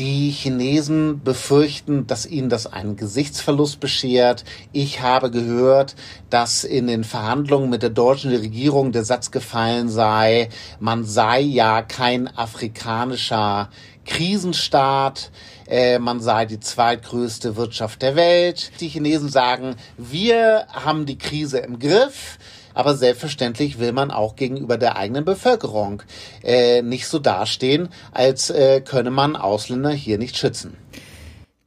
Die 0.00 0.30
Chinesen 0.30 1.22
befürchten, 1.22 2.06
dass 2.06 2.24
ihnen 2.24 2.48
das 2.48 2.66
einen 2.66 2.96
Gesichtsverlust 2.96 3.80
beschert. 3.80 4.46
Ich 4.72 5.02
habe 5.02 5.30
gehört, 5.30 5.94
dass 6.30 6.64
in 6.64 6.86
den 6.86 7.04
Verhandlungen 7.04 7.68
mit 7.68 7.82
der 7.82 7.90
deutschen 7.90 8.30
Regierung 8.30 8.92
der 8.92 9.04
Satz 9.04 9.30
gefallen 9.30 9.90
sei, 9.90 10.48
man 10.78 11.04
sei 11.04 11.40
ja 11.40 11.82
kein 11.82 12.34
afrikanischer 12.34 13.68
Krisenstaat, 14.06 15.30
äh, 15.68 15.98
man 15.98 16.20
sei 16.20 16.46
die 16.46 16.60
zweitgrößte 16.60 17.56
Wirtschaft 17.56 18.00
der 18.00 18.16
Welt. 18.16 18.72
Die 18.80 18.88
Chinesen 18.88 19.28
sagen, 19.28 19.76
wir 19.98 20.66
haben 20.72 21.04
die 21.04 21.18
Krise 21.18 21.58
im 21.58 21.78
Griff. 21.78 22.38
Aber 22.74 22.94
selbstverständlich 22.94 23.78
will 23.78 23.92
man 23.92 24.10
auch 24.10 24.36
gegenüber 24.36 24.78
der 24.78 24.96
eigenen 24.96 25.24
Bevölkerung 25.24 26.02
äh, 26.42 26.82
nicht 26.82 27.06
so 27.08 27.18
dastehen, 27.18 27.88
als 28.12 28.50
äh, 28.50 28.80
könne 28.80 29.10
man 29.10 29.36
Ausländer 29.36 29.90
hier 29.90 30.18
nicht 30.18 30.36
schützen. 30.36 30.76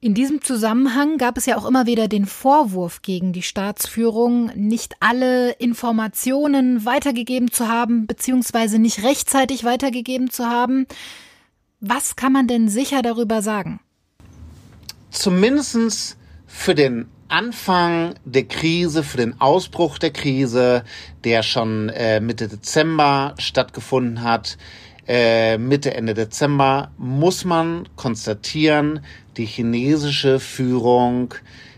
In 0.03 0.13
diesem 0.13 0.41
Zusammenhang 0.41 1.17
gab 1.17 1.37
es 1.37 1.45
ja 1.45 1.57
auch 1.57 1.65
immer 1.65 1.85
wieder 1.85 2.09
den 2.09 2.25
Vorwurf 2.25 3.03
gegen 3.03 3.31
die 3.31 3.41
Staatsführung, 3.41 4.51
nicht 4.53 4.95
alle 4.99 5.51
Informationen 5.51 6.85
weitergegeben 6.85 7.51
zu 7.51 7.69
haben, 7.69 8.05
beziehungsweise 8.05 8.79
nicht 8.79 9.03
rechtzeitig 9.03 9.63
weitergegeben 9.63 10.29
zu 10.29 10.45
haben. 10.45 10.87
Was 11.79 12.17
kann 12.17 12.33
man 12.33 12.47
denn 12.47 12.67
sicher 12.67 13.01
darüber 13.01 13.41
sagen? 13.41 13.79
Zumindest 15.09 16.17
für 16.47 16.75
den 16.75 17.07
Anfang 17.27 18.15
der 18.25 18.43
Krise, 18.43 19.03
für 19.03 19.17
den 19.17 19.39
Ausbruch 19.41 19.97
der 19.97 20.11
Krise, 20.11 20.83
der 21.23 21.43
schon 21.43 21.89
äh, 21.89 22.19
Mitte 22.19 22.47
Dezember 22.47 23.35
stattgefunden 23.37 24.23
hat, 24.23 24.57
äh, 25.07 25.57
Mitte, 25.57 25.93
Ende 25.93 26.13
Dezember, 26.13 26.91
muss 26.97 27.43
man 27.43 27.89
konstatieren, 27.95 29.01
die 29.35 29.45
chinesische 29.45 30.39
Führung, 30.39 31.33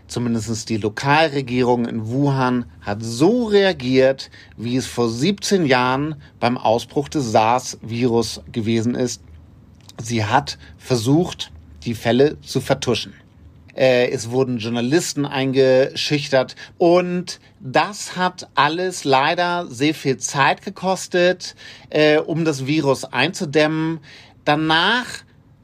zumindest 0.06 0.68
die 0.68 0.76
Lokalregierung 0.76 1.86
in 1.86 2.06
Wuhan, 2.06 2.66
hat 2.80 3.02
so 3.02 3.44
reagiert, 3.44 4.30
wie 4.56 4.76
es 4.76 4.86
vor 4.86 5.08
17 5.08 5.66
Jahren 5.66 6.16
beim 6.38 6.56
Ausbruch 6.56 7.08
des 7.08 7.32
SARS-Virus 7.32 8.42
gewesen 8.52 8.94
ist. 8.94 9.22
Sie 10.00 10.24
hat 10.24 10.58
versucht, 10.78 11.50
die 11.82 11.94
Fälle 11.94 12.40
zu 12.42 12.60
vertuschen. 12.60 13.14
Äh, 13.76 14.10
es 14.10 14.30
wurden 14.30 14.58
Journalisten 14.58 15.26
eingeschüchtert 15.26 16.56
und 16.78 17.40
das 17.60 18.16
hat 18.16 18.48
alles 18.54 19.04
leider 19.04 19.66
sehr 19.68 19.94
viel 19.94 20.16
Zeit 20.16 20.62
gekostet, 20.62 21.54
äh, 21.90 22.18
um 22.18 22.44
das 22.44 22.66
Virus 22.66 23.04
einzudämmen. 23.04 24.00
Danach 24.44 25.06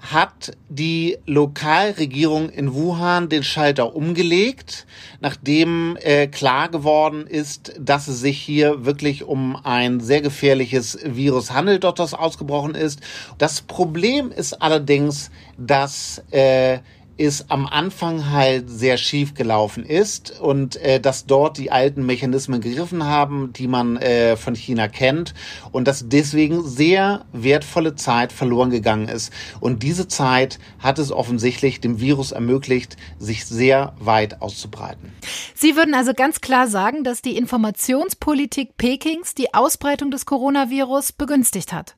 hat 0.02 0.56
die 0.68 1.18
Lokalregierung 1.26 2.50
in 2.50 2.74
Wuhan 2.74 3.28
den 3.28 3.44
Schalter 3.44 3.94
umgelegt, 3.94 4.84
nachdem 5.20 5.96
äh, 6.00 6.26
klar 6.26 6.68
geworden 6.68 7.26
ist, 7.26 7.74
dass 7.78 8.08
es 8.08 8.20
sich 8.20 8.40
hier 8.40 8.84
wirklich 8.84 9.22
um 9.22 9.56
ein 9.62 10.00
sehr 10.00 10.20
gefährliches 10.20 10.98
Virus 11.04 11.52
handelt, 11.52 11.84
dort 11.84 12.00
das 12.00 12.14
ausgebrochen 12.14 12.74
ist. 12.74 13.00
Das 13.38 13.62
Problem 13.62 14.32
ist 14.32 14.60
allerdings, 14.60 15.30
dass 15.56 16.22
äh, 16.32 16.80
ist 17.22 17.50
am 17.50 17.66
Anfang 17.66 18.30
halt 18.30 18.68
sehr 18.68 18.96
schief 18.96 19.34
gelaufen 19.34 19.84
ist 19.84 20.40
und 20.40 20.74
äh, 20.76 20.98
dass 21.00 21.24
dort 21.26 21.56
die 21.56 21.70
alten 21.70 22.04
Mechanismen 22.04 22.60
gegriffen 22.60 23.04
haben, 23.04 23.52
die 23.52 23.68
man 23.68 23.96
äh, 23.96 24.36
von 24.36 24.56
China 24.56 24.88
kennt 24.88 25.32
und 25.70 25.86
dass 25.86 26.08
deswegen 26.08 26.66
sehr 26.66 27.24
wertvolle 27.32 27.94
Zeit 27.94 28.32
verloren 28.32 28.70
gegangen 28.70 29.08
ist. 29.08 29.32
Und 29.60 29.84
diese 29.84 30.08
Zeit 30.08 30.58
hat 30.80 30.98
es 30.98 31.12
offensichtlich 31.12 31.80
dem 31.80 32.00
Virus 32.00 32.32
ermöglicht, 32.32 32.96
sich 33.20 33.46
sehr 33.46 33.94
weit 34.00 34.42
auszubreiten. 34.42 35.12
Sie 35.54 35.76
würden 35.76 35.94
also 35.94 36.14
ganz 36.14 36.40
klar 36.40 36.66
sagen, 36.66 37.04
dass 37.04 37.22
die 37.22 37.36
Informationspolitik 37.36 38.76
Pekings 38.76 39.34
die 39.34 39.54
Ausbreitung 39.54 40.10
des 40.10 40.26
Coronavirus 40.26 41.12
begünstigt 41.12 41.72
hat. 41.72 41.94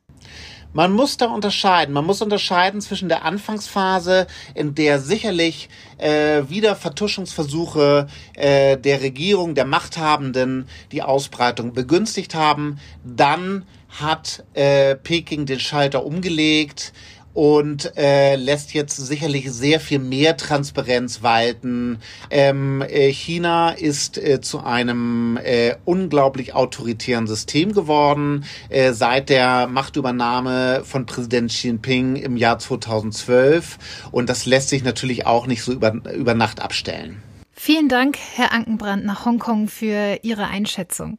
Man 0.75 0.91
muss 0.91 1.15
da 1.15 1.27
unterscheiden. 1.27 1.93
Man 1.93 2.03
muss 2.05 2.21
unterscheiden 2.21 2.81
zwischen 2.81 3.07
der 3.07 3.23
Anfangsphase, 3.23 4.27
in 4.55 4.75
der 4.75 4.99
sicherlich 4.99 5.69
äh, 5.97 6.43
wieder 6.49 6.75
Vertuschungsversuche 6.75 8.07
äh, 8.33 8.75
der 8.75 8.99
Regierung, 8.99 9.55
der 9.55 9.63
Machthabenden 9.63 10.67
die 10.91 11.01
Ausbreitung 11.01 11.71
begünstigt 11.71 12.35
haben. 12.35 12.77
Dann 13.05 13.65
hat 13.87 14.43
äh, 14.53 14.95
Peking 14.95 15.45
den 15.45 15.61
Schalter 15.61 16.05
umgelegt 16.05 16.91
und 17.35 17.91
äh, 17.97 18.37
lässt 18.37 18.73
jetzt 18.73 18.95
sicherlich 18.95 19.51
sehr 19.51 19.79
viel 19.79 19.99
mehr 19.99 20.37
Transparenz 20.37 21.21
walten. 21.21 21.99
Ähm, 22.31 22.81
äh, 22.81 23.11
China 23.11 23.71
ist 23.71 24.17
äh, 24.17 24.41
zu 24.41 24.63
einem 24.63 25.37
äh, 25.43 25.75
unglaublich 25.85 26.55
autoritären 26.55 27.27
System 27.27 27.73
geworden 27.73 28.45
äh, 28.69 28.93
seit 28.93 29.29
der 29.29 29.67
Machtübernahme 29.67 30.81
von 30.85 31.05
Präsident 31.05 31.51
Xi 31.51 31.67
Jinping 31.67 32.15
im 32.15 32.37
Jahr 32.37 32.57
2012 32.57 34.09
und 34.11 34.29
das 34.29 34.45
lässt 34.45 34.69
sich 34.69 34.83
natürlich 34.83 35.25
auch 35.25 35.45
nicht 35.45 35.61
so 35.61 35.73
über, 35.73 35.93
über 36.13 36.33
Nacht 36.33 36.61
abstellen. 36.61 37.21
Vielen 37.51 37.89
Dank, 37.89 38.17
Herr 38.35 38.53
Ankenbrand, 38.53 39.05
nach 39.05 39.25
Hongkong 39.25 39.67
für 39.67 40.19
Ihre 40.21 40.47
Einschätzung. 40.47 41.17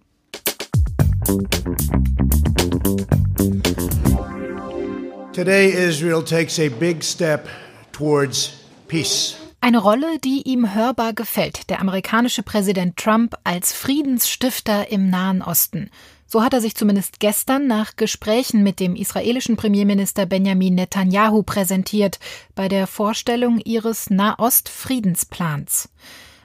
Today 5.36 5.68
Israel 5.68 6.24
takes 6.24 6.58
a 6.58 6.70
big 6.70 7.04
step 7.04 7.46
towards 7.92 8.54
peace. 8.88 9.36
Eine 9.60 9.76
Rolle, 9.76 10.18
die 10.18 10.40
ihm 10.48 10.74
hörbar 10.74 11.12
gefällt, 11.12 11.68
der 11.68 11.82
amerikanische 11.82 12.42
Präsident 12.42 12.96
Trump 12.96 13.34
als 13.44 13.74
Friedensstifter 13.74 14.90
im 14.90 15.10
Nahen 15.10 15.42
Osten. 15.42 15.90
So 16.26 16.42
hat 16.42 16.54
er 16.54 16.62
sich 16.62 16.74
zumindest 16.74 17.20
gestern 17.20 17.66
nach 17.66 17.96
Gesprächen 17.96 18.62
mit 18.62 18.80
dem 18.80 18.96
israelischen 18.96 19.56
Premierminister 19.56 20.24
Benjamin 20.24 20.74
Netanyahu 20.74 21.42
präsentiert 21.42 22.18
bei 22.54 22.68
der 22.68 22.86
Vorstellung 22.86 23.58
ihres 23.58 24.08
Nahost-Friedensplans. 24.08 25.90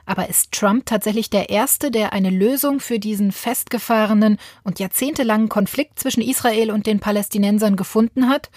Aber 0.06 0.30
ist 0.30 0.52
Trump 0.52 0.86
tatsächlich 0.86 1.30
der 1.30 1.50
Erste, 1.50 1.92
der 1.92 2.14
eine 2.14 2.30
Lösung 2.30 2.80
für 2.80 3.00
diesen 3.00 3.32
festgefahrenen 3.32 4.38
und 4.64 4.80
jahrzehntelangen 4.80 5.50
Konflikt 5.50 6.00
zwischen 6.00 6.22
Israel 6.22 6.72
und 6.72 6.88
den 6.88 7.00
Palästinensern 7.00 7.76
gefunden 7.76 8.30
hat? 8.30 8.50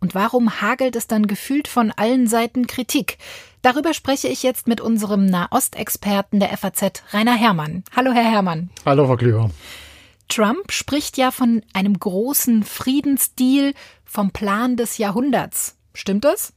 Und 0.00 0.14
warum 0.14 0.60
hagelt 0.60 0.96
es 0.96 1.06
dann 1.06 1.28
gefühlt 1.28 1.68
von 1.68 1.92
allen 1.92 2.26
Seiten 2.26 2.66
Kritik? 2.66 3.18
Darüber 3.62 3.94
spreche 3.94 4.26
ich 4.26 4.42
jetzt 4.42 4.66
mit 4.66 4.80
unserem 4.80 5.26
Nahostexperten 5.26 6.40
der 6.40 6.56
FAZ, 6.56 7.04
Rainer 7.12 7.36
Herrmann. 7.36 7.84
Hallo, 7.94 8.10
Herr 8.12 8.28
Herrmann. 8.28 8.70
Hallo, 8.84 9.06
Frau 9.06 9.16
Klüver. 9.16 9.50
Trump 10.28 10.72
spricht 10.72 11.18
ja 11.18 11.30
von 11.30 11.62
einem 11.72 11.98
großen 11.98 12.64
Friedensdeal, 12.64 13.74
vom 14.04 14.32
Plan 14.32 14.76
des 14.76 14.98
Jahrhunderts. 14.98 15.76
Stimmt 15.94 16.24
das? 16.24 16.52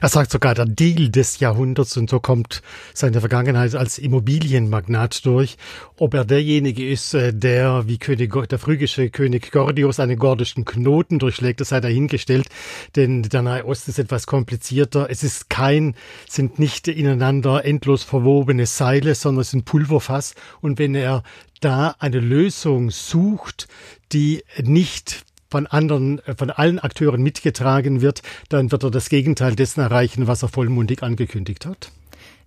Er 0.00 0.08
sagt 0.08 0.30
sogar 0.30 0.54
der 0.54 0.66
Deal 0.66 1.10
des 1.10 1.40
Jahrhunderts 1.40 1.96
und 1.96 2.10
so 2.10 2.20
kommt 2.20 2.62
seine 2.94 3.20
Vergangenheit 3.20 3.74
als 3.74 3.98
Immobilienmagnat 3.98 5.24
durch. 5.26 5.56
Ob 5.96 6.14
er 6.14 6.24
derjenige 6.24 6.88
ist, 6.88 7.14
äh, 7.14 7.32
der 7.32 7.86
wie 7.86 7.98
König, 7.98 8.32
der 8.48 8.58
phrygische 8.58 9.10
König 9.10 9.50
Gordius 9.52 10.00
einen 10.00 10.18
gordischen 10.18 10.64
Knoten 10.64 11.18
durchschlägt, 11.18 11.60
das 11.60 11.70
sei 11.70 11.80
dahingestellt, 11.80 12.48
denn 12.96 13.22
der 13.22 13.42
Nahe 13.42 13.64
Osten 13.64 13.90
ist 13.90 13.98
etwas 13.98 14.26
komplizierter. 14.26 15.08
Es 15.10 15.22
ist 15.22 15.50
kein, 15.50 15.94
sind 16.28 16.58
nicht 16.58 16.88
ineinander 16.88 17.64
endlos 17.64 18.02
verwobene 18.02 18.66
Seile, 18.66 19.14
sondern 19.14 19.42
es 19.42 19.50
sind 19.50 19.64
Pulverfass 19.64 20.34
und 20.60 20.78
wenn 20.78 20.94
er 20.94 21.22
da 21.60 21.94
eine 21.98 22.20
Lösung 22.20 22.90
sucht, 22.90 23.68
die 24.12 24.42
nicht 24.62 25.24
von 25.50 25.66
anderen, 25.66 26.20
äh, 26.26 26.34
von 26.36 26.50
allen 26.50 26.78
Akteuren 26.78 27.22
mitgetragen 27.22 28.00
wird, 28.00 28.22
dann 28.48 28.72
wird 28.72 28.84
er 28.84 28.90
das 28.90 29.08
Gegenteil 29.08 29.54
dessen 29.54 29.80
erreichen, 29.80 30.26
was 30.26 30.42
er 30.42 30.48
vollmundig 30.48 31.02
angekündigt 31.02 31.66
hat. 31.66 31.90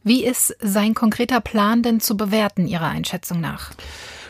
Wie 0.03 0.25
ist 0.25 0.55
sein 0.59 0.93
konkreter 0.93 1.39
Plan 1.39 1.81
denn 1.81 1.99
zu 1.99 2.17
bewerten, 2.17 2.67
Ihrer 2.67 2.87
Einschätzung 2.87 3.39
nach? 3.39 3.71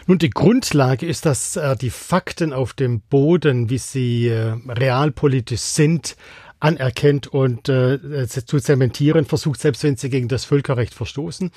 Nun, 0.06 0.18
die 0.18 0.30
Grundlage 0.30 1.06
ist, 1.06 1.26
dass 1.26 1.56
er 1.56 1.76
die 1.76 1.90
Fakten 1.90 2.52
auf 2.52 2.74
dem 2.74 3.00
Boden, 3.00 3.70
wie 3.70 3.78
sie 3.78 4.28
äh, 4.28 4.56
realpolitisch 4.68 5.62
sind, 5.62 6.18
anerkennt 6.60 7.28
und 7.28 7.70
äh, 7.70 8.28
zu 8.28 8.60
zementieren 8.60 9.26
versucht, 9.26 9.62
selbst 9.62 9.84
wenn 9.84 9.98
sie 9.98 10.10
gegen 10.10 10.28
das 10.28 10.46
Völkerrecht 10.46 10.94
verstoßen. 10.94 11.52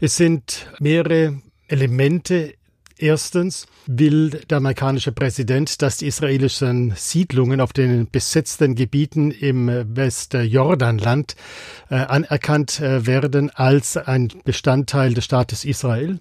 Es 0.00 0.16
sind 0.16 0.66
mehrere 0.80 1.40
Elemente 1.66 2.54
Erstens 3.00 3.66
will 3.86 4.30
der 4.50 4.58
amerikanische 4.58 5.12
Präsident, 5.12 5.82
dass 5.82 5.98
die 5.98 6.06
israelischen 6.06 6.92
Siedlungen 6.96 7.60
auf 7.60 7.72
den 7.72 8.10
besetzten 8.10 8.74
Gebieten 8.74 9.30
im 9.30 9.68
Westjordanland 9.68 11.36
äh, 11.90 11.94
anerkannt 11.94 12.80
äh, 12.80 13.06
werden 13.06 13.50
als 13.50 13.96
ein 13.96 14.28
Bestandteil 14.44 15.14
des 15.14 15.24
Staates 15.24 15.64
Israel. 15.64 16.18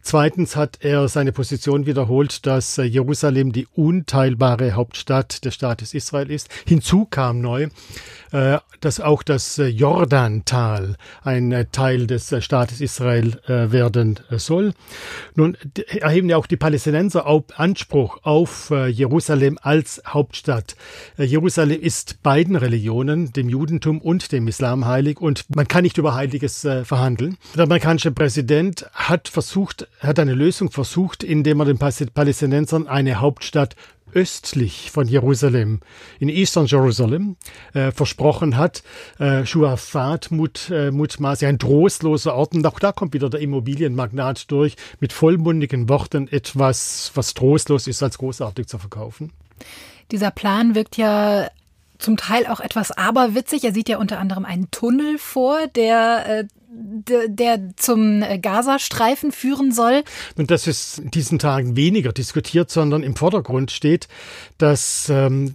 Zweitens 0.00 0.56
hat 0.56 0.78
er 0.80 1.08
seine 1.08 1.32
Position 1.32 1.84
wiederholt, 1.84 2.46
dass 2.46 2.78
äh, 2.78 2.84
Jerusalem 2.84 3.52
die 3.52 3.66
unteilbare 3.74 4.72
Hauptstadt 4.72 5.44
des 5.44 5.54
Staates 5.54 5.92
Israel 5.92 6.30
ist. 6.30 6.48
Hinzu 6.66 7.04
kam 7.04 7.42
neu, 7.42 7.68
dass 8.80 9.00
auch 9.00 9.22
das 9.22 9.58
äh, 9.58 9.66
Jordantal 9.66 10.96
ein 11.22 11.52
äh, 11.52 11.66
Teil 11.70 12.06
des 12.06 12.34
Staates 12.40 12.80
Israel 12.80 13.38
werden 13.46 14.20
soll. 14.30 14.72
Nun 15.34 15.56
erheben 16.00 16.28
ja 16.28 16.36
auch 16.36 16.46
die 16.46 16.56
Palästinenser 16.56 17.26
Anspruch 17.56 18.18
auf 18.22 18.72
Jerusalem 18.88 19.58
als 19.62 20.02
Hauptstadt. 20.06 20.76
Jerusalem 21.16 21.80
ist 21.80 22.22
beiden 22.22 22.56
Religionen, 22.56 23.32
dem 23.32 23.48
Judentum 23.48 24.00
und 24.00 24.32
dem 24.32 24.48
Islam 24.48 24.86
heilig 24.86 25.20
und 25.20 25.44
man 25.54 25.68
kann 25.68 25.82
nicht 25.82 25.98
über 25.98 26.14
Heiliges 26.14 26.66
verhandeln. 26.84 27.36
Der 27.54 27.64
amerikanische 27.64 28.12
Präsident 28.12 28.86
hat 28.92 29.28
versucht, 29.28 29.88
hat 30.00 30.18
eine 30.18 30.34
Lösung 30.34 30.70
versucht, 30.70 31.22
indem 31.22 31.60
er 31.60 31.66
den 31.66 31.78
Palästinensern 31.78 32.86
eine 32.86 33.20
Hauptstadt 33.20 33.76
östlich 34.14 34.90
von 34.90 35.06
Jerusalem, 35.06 35.80
in 36.18 36.28
Eastern 36.28 36.66
Jerusalem, 36.66 37.36
äh, 37.72 37.90
versprochen 37.90 38.56
hat. 38.56 38.82
Äh, 39.18 39.44
Shuafat 39.44 40.30
mut, 40.30 40.70
äh, 40.70 40.90
mutmaßlich 40.90 41.48
ein 41.48 41.58
trostloser 41.58 42.34
Ort. 42.34 42.54
Und 42.54 42.66
auch 42.66 42.78
da 42.78 42.92
kommt 42.92 43.14
wieder 43.14 43.30
der 43.30 43.40
Immobilienmagnat 43.40 44.50
durch, 44.50 44.76
mit 45.00 45.12
vollmundigen 45.12 45.88
Worten 45.88 46.28
etwas, 46.28 47.10
was 47.14 47.34
trostlos 47.34 47.86
ist, 47.86 48.02
als 48.02 48.18
großartig 48.18 48.66
zu 48.66 48.78
verkaufen. 48.78 49.32
Dieser 50.10 50.30
Plan 50.30 50.74
wirkt 50.74 50.96
ja 50.96 51.48
zum 51.98 52.16
Teil 52.16 52.46
auch 52.46 52.60
etwas 52.60 52.90
aberwitzig. 52.90 53.64
Er 53.64 53.72
sieht 53.72 53.88
ja 53.88 53.98
unter 53.98 54.18
anderem 54.18 54.44
einen 54.44 54.70
Tunnel 54.70 55.18
vor, 55.18 55.66
der 55.68 56.40
äh, 56.40 56.44
der 56.74 57.76
zum 57.76 58.24
Gazastreifen 58.40 59.32
führen 59.32 59.72
soll. 59.72 60.02
Und 60.36 60.50
das 60.50 60.66
ist 60.66 60.98
in 60.98 61.10
diesen 61.10 61.38
Tagen 61.38 61.76
weniger 61.76 62.12
diskutiert, 62.12 62.70
sondern 62.70 63.02
im 63.02 63.16
Vordergrund 63.16 63.70
steht, 63.70 64.08
dass 64.58 65.08
ähm, 65.08 65.54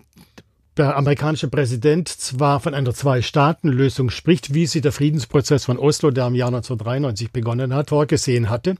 der 0.80 0.96
amerikanische 0.96 1.50
Präsident 1.50 2.08
zwar 2.08 2.62
von 2.62 2.74
einer 2.74 2.94
Zwei-Staaten-Lösung 2.94 4.10
spricht, 4.10 4.54
wie 4.54 4.66
sie 4.66 4.80
der 4.80 4.94
Friedensprozess 4.94 5.66
von 5.66 5.78
Oslo, 5.78 6.10
der 6.10 6.28
im 6.28 6.36
Jahr 6.36 6.48
1993 6.48 7.32
begonnen 7.32 7.74
hat, 7.74 7.90
vorgesehen 7.90 8.50
hatte. 8.50 8.76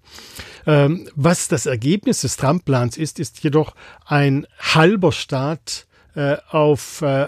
Ähm, 0.66 1.10
was 1.16 1.50
das 1.50 1.66
Ergebnis 1.66 2.22
des 2.22 2.38
Trump-Plans 2.38 2.98
ist, 2.98 3.20
ist 3.20 3.44
jedoch 3.44 3.76
ein 4.06 4.48
halber 4.60 5.12
Staat 5.12 5.88
äh, 6.16 6.38
auf 6.50 7.02
äh, 7.02 7.28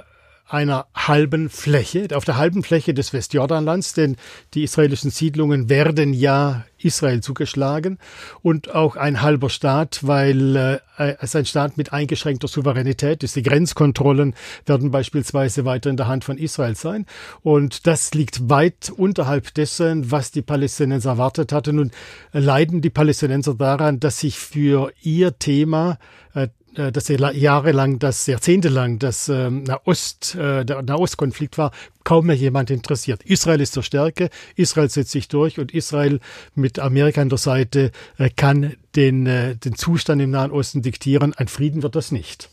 einer 0.52 0.88
halben 0.94 1.50
Fläche, 1.50 2.08
auf 2.14 2.26
der 2.26 2.38
halben 2.38 2.64
Fläche 2.64 2.94
des 2.94 3.14
Westjordanlands, 3.14 3.94
denn 3.94 4.18
die 4.54 4.64
israelischen 4.64 5.10
Siedlungen 5.10 5.70
werden 5.70 6.14
ja 6.14 6.66
Israel 6.78 7.22
zugeschlagen 7.22 8.00
und 8.42 8.74
auch 8.74 8.96
ein 8.96 9.22
halber 9.22 9.50
Staat, 9.50 10.00
weil 10.02 10.82
äh, 10.98 11.16
es 11.20 11.36
ein 11.36 11.46
Staat 11.46 11.78
mit 11.78 11.94
eingeschränkter 11.94 12.48
Souveränität 12.48 13.24
ist. 13.24 13.36
Die 13.36 13.44
Grenzkontrollen 13.44 14.34
werden 14.66 14.92
beispielsweise 14.92 15.64
weiter 15.64 15.90
in 15.90 15.98
der 15.98 16.08
Hand 16.08 16.24
von 16.24 16.38
Israel 16.38 16.76
sein 16.76 17.06
und 17.44 17.88
das 17.88 18.14
liegt 18.14 18.50
weit 18.50 18.92
unterhalb 18.96 19.54
dessen, 19.54 20.12
was 20.12 20.32
die 20.32 20.42
Palästinenser 20.42 21.12
erwartet 21.12 21.52
hatten. 21.54 21.78
Nun 21.78 21.92
leiden 22.34 22.82
die 22.82 22.90
Palästinenser 22.90 23.56
daran, 23.56 24.00
dass 24.00 24.20
sich 24.20 24.38
für 24.38 24.92
ihr 25.02 25.38
Thema 25.38 25.98
äh, 26.34 26.48
dass 26.74 27.08
jahrelang, 27.10 28.00
das 28.00 28.28
jahrzehntelang 28.28 29.00
das 29.00 29.30
ähm, 29.30 29.64
Nahost, 29.64 30.36
äh, 30.36 30.66
der 30.66 30.82
Nahostkonflikt 30.82 31.58
war, 31.58 31.72
kaum 32.04 32.28
mehr 32.28 32.36
jemand 32.36 32.70
interessiert. 32.72 33.24
Israel 33.24 33.62
ist 33.62 33.74
zur 33.74 33.84
Stärke, 33.84 34.30
Israel 34.56 34.90
setzt 34.90 35.12
sich 35.12 35.28
durch 35.28 35.60
und 35.60 35.74
Israel 35.74 36.20
mit 36.56 36.80
Amerika 36.80 37.22
an 37.22 37.30
der 37.30 37.38
Seite 37.38 37.92
äh, 38.18 38.30
kann 38.30 38.76
den, 38.96 39.28
äh, 39.28 39.56
den 39.56 39.76
Zustand 39.76 40.22
im 40.22 40.32
Nahen 40.32 40.52
Osten 40.52 40.82
diktieren. 40.82 41.34
Ein 41.34 41.48
Frieden 41.48 41.84
wird 41.84 41.96
das 41.96 42.12
nicht. 42.12 42.50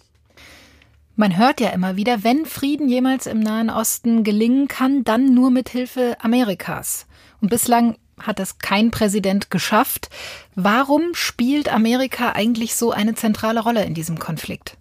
Man 1.14 1.36
hört 1.36 1.60
ja 1.60 1.70
immer 1.70 1.96
wieder, 1.96 2.22
wenn 2.22 2.46
Frieden 2.46 2.88
jemals 2.88 3.26
im 3.26 3.40
Nahen 3.40 3.70
Osten 3.70 4.22
gelingen 4.22 4.68
kann, 4.68 5.02
dann 5.02 5.34
nur 5.34 5.50
mit 5.50 5.68
Hilfe 5.68 6.16
Amerikas. 6.20 7.06
Und 7.40 7.50
bislang 7.50 7.96
hat 8.20 8.40
es 8.40 8.58
kein 8.58 8.90
Präsident 8.90 9.50
geschafft. 9.50 10.10
Warum 10.54 11.14
spielt 11.14 11.72
Amerika 11.72 12.32
eigentlich 12.32 12.74
so 12.74 12.90
eine 12.90 13.14
zentrale 13.14 13.60
Rolle 13.60 13.84
in 13.84 13.94
diesem 13.94 14.18
Konflikt? 14.18 14.76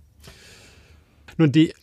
Nun, 1.37 1.51
die 1.51 1.73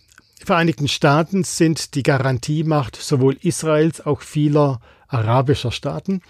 Vereinigten 0.44 0.88
Staaten 0.88 1.42
sind 1.42 1.94
die 1.94 2.02
Garantiemacht 2.02 2.96
sowohl 2.96 3.38
Israels, 3.40 4.04
auch 4.04 4.20
vieler 4.20 4.80
arabischer 5.08 5.72
Staaten. 5.72 6.20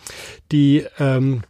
Die 0.52 0.86
ähm, 1.00 1.42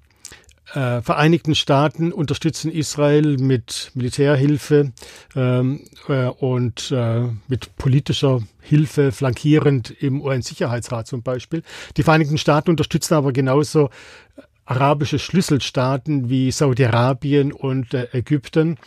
äh, 0.74 1.02
Vereinigten 1.02 1.54
Staaten 1.54 2.12
unterstützen 2.12 2.70
Israel 2.70 3.38
mit 3.38 3.92
Militärhilfe 3.94 4.92
ähm, 5.36 5.84
äh, 6.08 6.26
und 6.26 6.90
äh, 6.90 7.22
mit 7.48 7.76
politischer 7.76 8.42
Hilfe 8.60 9.12
flankierend 9.12 9.90
im 9.90 10.20
UN-Sicherheitsrat 10.20 11.06
zum 11.06 11.22
Beispiel. 11.22 11.62
Die 11.96 12.02
Vereinigten 12.02 12.38
Staaten 12.38 12.70
unterstützen 12.70 13.14
aber 13.14 13.32
genauso 13.32 13.90
arabische 14.66 15.18
Schlüsselstaaten 15.18 16.28
wie 16.30 16.50
Saudi-Arabien 16.50 17.52
und 17.52 17.94
äh, 17.94 18.08
Ägypten. 18.12 18.78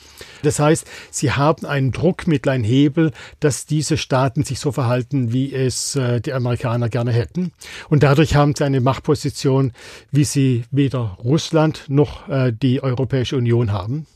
Das 0.44 0.60
heißt, 0.60 0.88
sie 1.12 1.32
haben 1.32 1.66
einen 1.66 1.92
Druckmittel, 1.92 2.52
einen 2.52 2.64
Hebel, 2.64 3.12
dass 3.40 3.66
diese 3.66 3.98
Staaten 3.98 4.44
sich 4.44 4.60
so 4.60 4.72
verhalten, 4.72 5.32
wie 5.34 5.54
es 5.54 5.96
äh, 5.96 6.22
die 6.22 6.34
Amerikaner 6.34 6.90
gerne 6.90 7.12
hätten. 7.12 7.52
Und 7.90 8.04
dadurch 8.04 8.36
haben 8.36 8.56
sie 8.56 8.66
eine 8.66 8.82
Machtposition, 8.82 9.72
wie 10.12 10.24
sie 10.24 10.64
weder 10.72 11.18
Russland 11.24 11.86
noch 11.88 12.28
äh, 12.30 12.52
die 12.52 12.82
Europäische 12.82 13.38
Union 13.38 13.72
haben. 13.72 14.08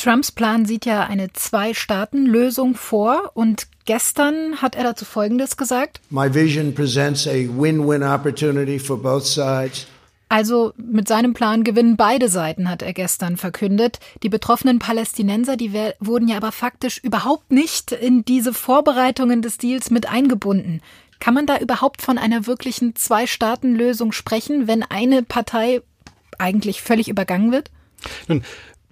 Trumps 0.00 0.32
Plan 0.32 0.64
sieht 0.64 0.86
ja 0.86 1.04
eine 1.04 1.30
Zwei-Staaten-Lösung 1.30 2.74
vor 2.74 3.32
und 3.34 3.66
gestern 3.84 4.62
hat 4.62 4.74
er 4.74 4.84
dazu 4.84 5.04
Folgendes 5.04 5.58
gesagt. 5.58 6.00
My 6.08 6.32
vision 6.32 6.74
presents 6.74 7.26
a 7.26 7.46
win-win 7.46 8.02
opportunity 8.02 8.78
for 8.78 8.96
both 8.96 9.26
sides. 9.26 9.86
Also 10.30 10.72
mit 10.76 11.08
seinem 11.08 11.34
Plan 11.34 11.64
gewinnen 11.64 11.96
beide 11.96 12.28
Seiten, 12.28 12.70
hat 12.70 12.82
er 12.82 12.92
gestern 12.92 13.36
verkündet. 13.36 13.98
Die 14.22 14.28
betroffenen 14.28 14.78
Palästinenser, 14.78 15.56
die 15.56 15.72
wurden 15.98 16.28
ja 16.28 16.36
aber 16.36 16.52
faktisch 16.52 16.98
überhaupt 16.98 17.50
nicht 17.50 17.90
in 17.90 18.24
diese 18.24 18.54
Vorbereitungen 18.54 19.42
des 19.42 19.58
Deals 19.58 19.90
mit 19.90 20.08
eingebunden. 20.08 20.82
Kann 21.18 21.34
man 21.34 21.46
da 21.46 21.58
überhaupt 21.58 22.00
von 22.00 22.16
einer 22.16 22.46
wirklichen 22.46 22.94
Zwei-Staaten-Lösung 22.94 24.12
sprechen, 24.12 24.68
wenn 24.68 24.84
eine 24.84 25.24
Partei 25.24 25.82
eigentlich 26.38 26.80
völlig 26.80 27.08
übergangen 27.08 27.50
wird? 27.50 27.72
Nun, 28.28 28.44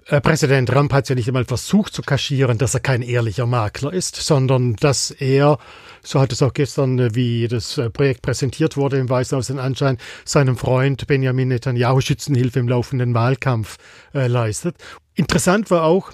Präsident 0.09 0.71
Trump 0.71 0.95
hat 0.95 1.07
ja 1.11 1.15
nicht 1.15 1.29
einmal 1.29 1.45
versucht 1.45 1.93
zu 1.93 2.01
kaschieren, 2.01 2.57
dass 2.57 2.73
er 2.73 2.81
kein 2.81 3.03
ehrlicher 3.03 3.47
Makler 3.47 3.93
ist, 3.93 4.17
sondern 4.17 4.75
dass 4.77 5.11
er, 5.11 5.59
so 6.03 6.19
hat 6.19 6.33
es 6.33 6.41
auch 6.41 6.55
gestern, 6.55 6.99
äh, 6.99 7.15
wie 7.15 7.47
das 7.47 7.77
äh, 7.77 7.91
Projekt 7.91 8.23
präsentiert 8.23 8.79
wurde 8.79 8.97
im 8.97 9.11
Weißen 9.11 9.37
Haus 9.37 9.49
den 9.49 9.59
Anschein, 9.59 9.99
seinem 10.25 10.57
Freund 10.57 11.07
Benjamin 11.07 11.49
Netanyahu 11.49 12.01
Schützenhilfe 12.01 12.59
im 12.59 12.69
laufenden 12.69 13.13
Wahlkampf 13.13 13.77
äh, 14.15 14.29
leistet. 14.29 14.77
Interessant 15.15 15.71
war 15.71 15.85
auch, 15.85 16.13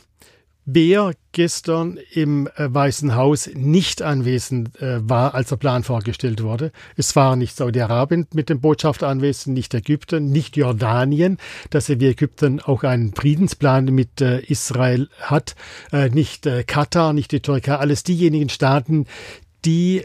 wer 0.65 1.13
gestern 1.33 1.99
im 2.13 2.49
äh, 2.57 2.73
Weißen 2.73 3.15
Haus 3.15 3.51
nicht 3.55 4.03
anwesend 4.03 4.81
äh, 4.81 5.09
war, 5.09 5.35
als 5.35 5.49
der 5.51 5.57
Plan 5.57 5.83
vorgestellt 5.83 6.43
wurde. 6.43 6.73
Es 6.97 7.15
war 7.17 7.37
nicht 7.37 7.57
Saudi-Arabien 7.57 8.27
mit 8.33 8.49
dem 8.49 8.61
Botschafter 8.61 9.09
anwesend, 9.09 9.55
nicht 9.55 9.75
Ägypten, 9.75 10.31
nicht 10.31 10.57
Jordanien, 10.57 11.39
dass 11.71 11.89
er 11.89 12.01
wie 12.01 12.09
Ägypten 12.09 12.61
auch 12.61 12.83
einen 12.83 13.15
Friedensplan 13.15 13.87
mit 13.87 14.21
äh, 14.21 14.41
Israel 14.41 15.09
hat, 15.21 15.55
nicht 16.13 16.49
Katar, 16.67 17.13
nicht 17.13 17.33
die 17.33 17.41
Türkei, 17.41 17.77
alles 17.77 18.03
diejenigen 18.03 18.49
Staaten, 18.49 19.07
die 19.65 20.05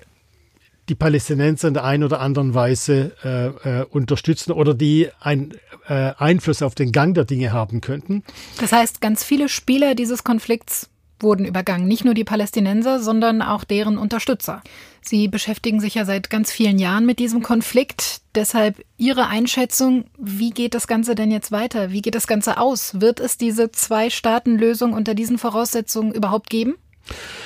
die 0.89 0.95
Palästinenser 0.95 1.69
in 1.69 1.73
der 1.75 1.83
einen 1.83 2.03
oder 2.03 2.19
anderen 2.19 2.53
Weise 2.53 3.13
äh, 3.23 3.81
äh, 3.81 3.85
unterstützen 3.85 4.51
oder 4.51 4.73
die 4.73 5.09
einen 5.19 5.53
äh, 5.87 6.13
Einfluss 6.17 6.61
auf 6.61 6.75
den 6.75 6.91
Gang 6.91 7.13
der 7.13 7.25
Dinge 7.25 7.53
haben 7.53 7.81
könnten. 7.81 8.23
Das 8.59 8.71
heißt, 8.71 8.99
ganz 9.01 9.23
viele 9.23 9.49
Spieler 9.49 9.95
dieses 9.95 10.23
Konflikts 10.23 10.89
wurden 11.21 11.45
übergangen. 11.45 11.87
Nicht 11.87 12.05
nur 12.05 12.13
die 12.13 12.23
Palästinenser, 12.23 12.99
sondern 13.01 13.41
auch 13.41 13.63
deren 13.63 13.97
Unterstützer. 13.97 14.61
Sie 15.01 15.27
beschäftigen 15.27 15.79
sich 15.79 15.95
ja 15.95 16.05
seit 16.05 16.29
ganz 16.29 16.51
vielen 16.51 16.79
Jahren 16.79 17.05
mit 17.05 17.19
diesem 17.19 17.41
Konflikt. 17.41 18.21
Deshalb 18.35 18.83
Ihre 18.97 19.27
Einschätzung, 19.27 20.05
wie 20.17 20.51
geht 20.51 20.73
das 20.73 20.87
Ganze 20.87 21.15
denn 21.15 21.31
jetzt 21.31 21.51
weiter? 21.51 21.91
Wie 21.91 22.01
geht 22.01 22.15
das 22.15 22.27
Ganze 22.27 22.57
aus? 22.57 23.01
Wird 23.01 23.19
es 23.19 23.37
diese 23.37 23.71
Zwei-Staaten-Lösung 23.71 24.93
unter 24.93 25.13
diesen 25.13 25.37
Voraussetzungen 25.37 26.13
überhaupt 26.13 26.49
geben? 26.49 26.75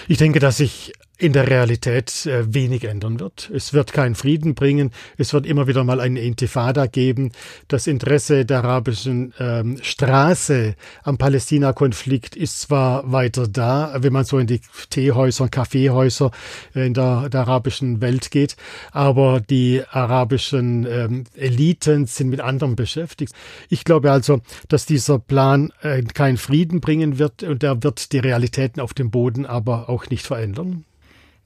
Ich 0.08 0.17
denke, 0.17 0.39
dass 0.39 0.58
sich 0.58 0.93
in 1.23 1.31
der 1.31 1.49
Realität 1.49 2.25
äh, 2.25 2.53
wenig 2.53 2.83
ändern 2.83 3.17
wird. 3.17 3.49
Es 3.53 3.71
wird 3.71 3.93
keinen 3.93 4.13
Frieden 4.13 4.55
bringen. 4.55 4.91
Es 5.17 5.33
wird 5.33 5.45
immer 5.45 5.67
wieder 5.67 5.86
mal 5.86 6.01
eine 6.01 6.19
Intifada 6.19 6.86
geben. 6.86 7.31
Das 7.69 7.88
Interesse 7.88 8.45
der 8.45 8.57
arabischen 8.57 9.33
ähm, 9.39 9.77
Straße 9.81 10.75
am 11.01 11.17
Palästina-Konflikt 11.17 12.36
ist 12.36 12.59
zwar 12.59 13.09
weiter 13.09 13.47
da, 13.47 13.95
wenn 13.99 14.12
man 14.12 14.25
so 14.25 14.38
in 14.38 14.47
die 14.47 14.59
Teehäuser, 14.89 15.47
Kaffeehäuser 15.47 16.31
in 16.73 16.93
der, 16.93 17.29
der 17.29 17.41
arabischen 17.41 18.01
Welt 18.01 18.29
geht, 18.29 18.57
aber 18.91 19.39
die 19.39 19.81
arabischen 19.89 20.86
ähm, 20.86 21.23
Eliten 21.36 22.05
sind 22.05 22.31
mit 22.31 22.41
anderem 22.41 22.75
beschäftigt. 22.75 23.33
Ich 23.69 23.86
glaube 23.86 24.12
also, 24.12 24.41
dass 24.67 24.86
dieser 24.86 25.19
Plan 25.19 25.71
äh, 25.83 26.01
keinen 26.01 26.36
Frieden 26.36 26.81
bringen 26.81 27.17
wird 27.17 27.43
und 27.43 27.63
er 27.63 27.81
wird 27.81 28.12
die 28.12 28.19
Realitäten 28.19 28.81
auf 28.81 28.93
dem 28.93 29.09
Boden 29.09 29.45
aber 29.45 29.88
auch 29.88 30.09
nicht 30.09 30.27
verändern. 30.27 30.83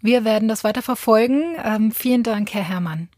Wir 0.01 0.23
werden 0.23 0.47
das 0.47 0.63
weiter 0.63 0.81
verfolgen. 0.81 1.55
Ähm, 1.63 1.91
vielen 1.91 2.23
Dank, 2.23 2.53
Herr 2.53 2.63
Herrmann. 2.63 3.09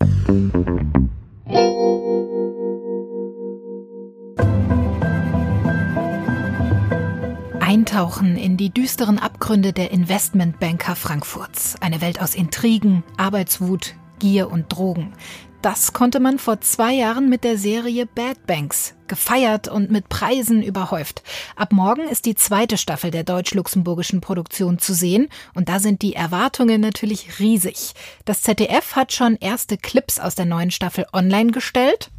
Eintauchen 7.60 8.38
in 8.38 8.56
die 8.56 8.70
düsteren 8.70 9.20
Abgründe 9.20 9.74
der 9.74 9.92
Investmentbanker 9.92 10.96
Frankfurts. 10.96 11.76
Eine 11.82 12.02
Welt 12.02 12.22
aus 12.22 12.34
Intrigen, 12.34 13.04
Arbeitswut, 13.18 13.96
Gier 14.20 14.50
und 14.50 14.70
Drogen. 14.70 15.14
Das 15.62 15.92
konnte 15.92 16.22
man 16.22 16.40
vor 16.40 16.62
zwei 16.62 16.94
Jahren 16.94 17.28
mit 17.28 17.44
der 17.44 17.58
Serie 17.58 18.06
Bad 18.06 18.48
Banks, 18.48 18.94
gefeiert 19.10 19.68
und 19.68 19.92
mit 19.92 20.08
Preisen 20.08 20.64
überhäuft. 20.64 21.22
Ab 21.58 21.74
morgen 21.74 22.08
ist 22.08 22.26
die 22.26 22.36
zweite 22.36 22.78
Staffel 22.78 23.12
der 23.12 23.26
deutsch-luxemburgischen 23.26 24.22
Produktion 24.22 24.80
zu 24.80 24.94
sehen 24.94 25.28
und 25.56 25.68
da 25.68 25.80
sind 25.80 26.02
die 26.02 26.16
Erwartungen 26.16 26.80
natürlich 26.80 27.40
riesig. 27.40 27.94
Das 28.24 28.42
ZDF 28.42 28.96
hat 28.96 29.12
schon 29.12 29.36
erste 29.36 29.78
Clips 29.78 30.18
aus 30.18 30.36
der 30.36 30.46
neuen 30.46 30.72
Staffel 30.72 31.06
online 31.12 31.52
gestellt. 31.52 32.10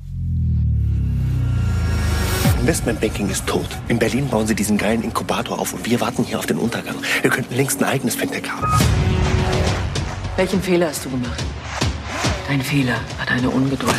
Investmentbanking 2.61 3.31
ist 3.31 3.47
tot. 3.47 3.69
In 3.89 3.99
Berlin 3.99 4.29
bauen 4.29 4.47
sie 4.47 4.55
diesen 4.55 4.77
geilen 4.77 5.03
Inkubator 5.03 5.59
auf 5.59 5.73
und 5.73 5.87
wir 5.87 5.99
warten 6.03 6.25
hier 6.25 6.39
auf 6.39 6.45
den 6.45 6.59
Untergang. 6.59 6.97
Wir 7.23 7.31
könnten 7.31 7.55
längst 7.55 7.83
ein 7.83 7.89
eigenes 7.89 8.17
Fintech 8.17 8.51
haben. 8.51 8.71
Welchen 10.37 10.61
Fehler 10.61 10.89
hast 10.89 11.07
du 11.07 11.11
gemacht? 11.11 11.43
Dein 12.51 12.63
Fehler 12.63 12.97
war 13.17 13.27
deine 13.27 13.49
Ungeduld. 13.49 13.95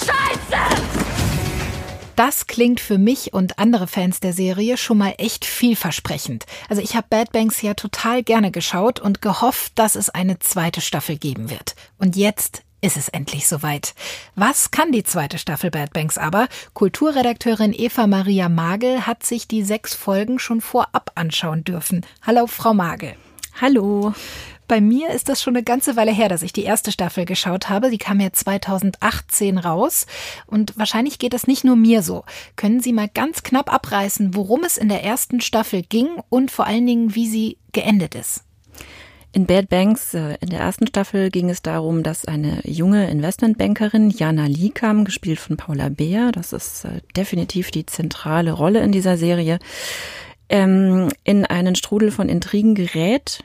Scheiße! 0.00 0.60
Das 2.16 2.48
klingt 2.48 2.80
für 2.80 2.98
mich 2.98 3.32
und 3.32 3.60
andere 3.60 3.86
Fans 3.86 4.18
der 4.18 4.32
Serie 4.32 4.76
schon 4.76 4.98
mal 4.98 5.14
echt 5.18 5.44
vielversprechend. 5.44 6.46
Also 6.68 6.82
ich 6.82 6.96
habe 6.96 7.06
Bad 7.08 7.30
Banks 7.30 7.62
ja 7.62 7.74
total 7.74 8.24
gerne 8.24 8.50
geschaut 8.50 8.98
und 8.98 9.22
gehofft, 9.22 9.78
dass 9.78 9.94
es 9.94 10.10
eine 10.10 10.40
zweite 10.40 10.80
Staffel 10.80 11.16
geben 11.16 11.48
wird. 11.48 11.76
Und 11.96 12.16
jetzt 12.16 12.64
ist 12.80 12.96
es 12.96 13.08
endlich 13.08 13.46
soweit. 13.46 13.94
Was 14.34 14.72
kann 14.72 14.90
die 14.90 15.04
zweite 15.04 15.38
Staffel 15.38 15.70
Bad 15.70 15.92
Banks 15.92 16.18
aber? 16.18 16.48
Kulturredakteurin 16.74 17.72
Eva 17.72 18.08
Maria 18.08 18.48
Magel 18.48 19.06
hat 19.06 19.24
sich 19.24 19.46
die 19.46 19.62
sechs 19.62 19.94
Folgen 19.94 20.40
schon 20.40 20.60
vorab 20.60 21.12
anschauen 21.14 21.62
dürfen. 21.62 22.04
Hallo, 22.26 22.48
Frau 22.48 22.74
Magel. 22.74 23.14
Hallo. 23.60 24.12
Bei 24.72 24.80
mir 24.80 25.10
ist 25.10 25.28
das 25.28 25.42
schon 25.42 25.54
eine 25.54 25.64
ganze 25.64 25.96
Weile 25.96 26.12
her, 26.12 26.30
dass 26.30 26.42
ich 26.42 26.54
die 26.54 26.62
erste 26.62 26.92
Staffel 26.92 27.26
geschaut 27.26 27.68
habe. 27.68 27.90
Die 27.90 27.98
kam 27.98 28.20
ja 28.20 28.32
2018 28.32 29.58
raus. 29.58 30.06
Und 30.46 30.72
wahrscheinlich 30.78 31.18
geht 31.18 31.34
es 31.34 31.46
nicht 31.46 31.62
nur 31.62 31.76
mir 31.76 32.00
so. 32.00 32.24
Können 32.56 32.80
Sie 32.80 32.94
mal 32.94 33.10
ganz 33.12 33.42
knapp 33.42 33.70
abreißen, 33.70 34.34
worum 34.34 34.64
es 34.64 34.78
in 34.78 34.88
der 34.88 35.04
ersten 35.04 35.42
Staffel 35.42 35.82
ging 35.82 36.08
und 36.30 36.50
vor 36.50 36.66
allen 36.66 36.86
Dingen, 36.86 37.14
wie 37.14 37.28
sie 37.28 37.58
geendet 37.72 38.14
ist? 38.14 38.44
In 39.32 39.44
Bad 39.44 39.68
Banks, 39.68 40.14
äh, 40.14 40.38
in 40.40 40.48
der 40.48 40.60
ersten 40.60 40.86
Staffel, 40.86 41.28
ging 41.28 41.50
es 41.50 41.60
darum, 41.60 42.02
dass 42.02 42.24
eine 42.24 42.66
junge 42.66 43.10
Investmentbankerin, 43.10 44.08
Jana 44.08 44.46
Liekam, 44.46 45.04
gespielt 45.04 45.38
von 45.38 45.58
Paula 45.58 45.90
Beer, 45.90 46.32
das 46.32 46.54
ist 46.54 46.86
äh, 46.86 47.02
definitiv 47.14 47.72
die 47.72 47.84
zentrale 47.84 48.52
Rolle 48.52 48.80
in 48.80 48.90
dieser 48.90 49.18
Serie, 49.18 49.58
ähm, 50.48 51.10
in 51.24 51.44
einen 51.44 51.74
Strudel 51.74 52.10
von 52.10 52.30
Intrigen 52.30 52.74
gerät, 52.74 53.44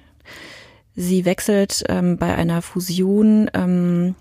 Sie 0.99 1.25
wechselt 1.25 1.83
ähm, 1.89 2.17
bei 2.17 2.33
einer 2.33 2.63
Fusion 2.63 3.51
ähm, 3.53 4.15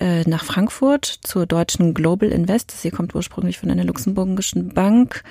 äh, 0.00 0.28
nach 0.28 0.44
Frankfurt 0.44 1.04
zur 1.06 1.46
deutschen 1.46 1.94
Global 1.94 2.30
Invest. 2.30 2.72
Sie 2.72 2.90
kommt 2.90 3.14
ursprünglich 3.14 3.56
von 3.56 3.70
einer 3.70 3.84
luxemburgischen 3.84 4.74
Bank. 4.74 5.22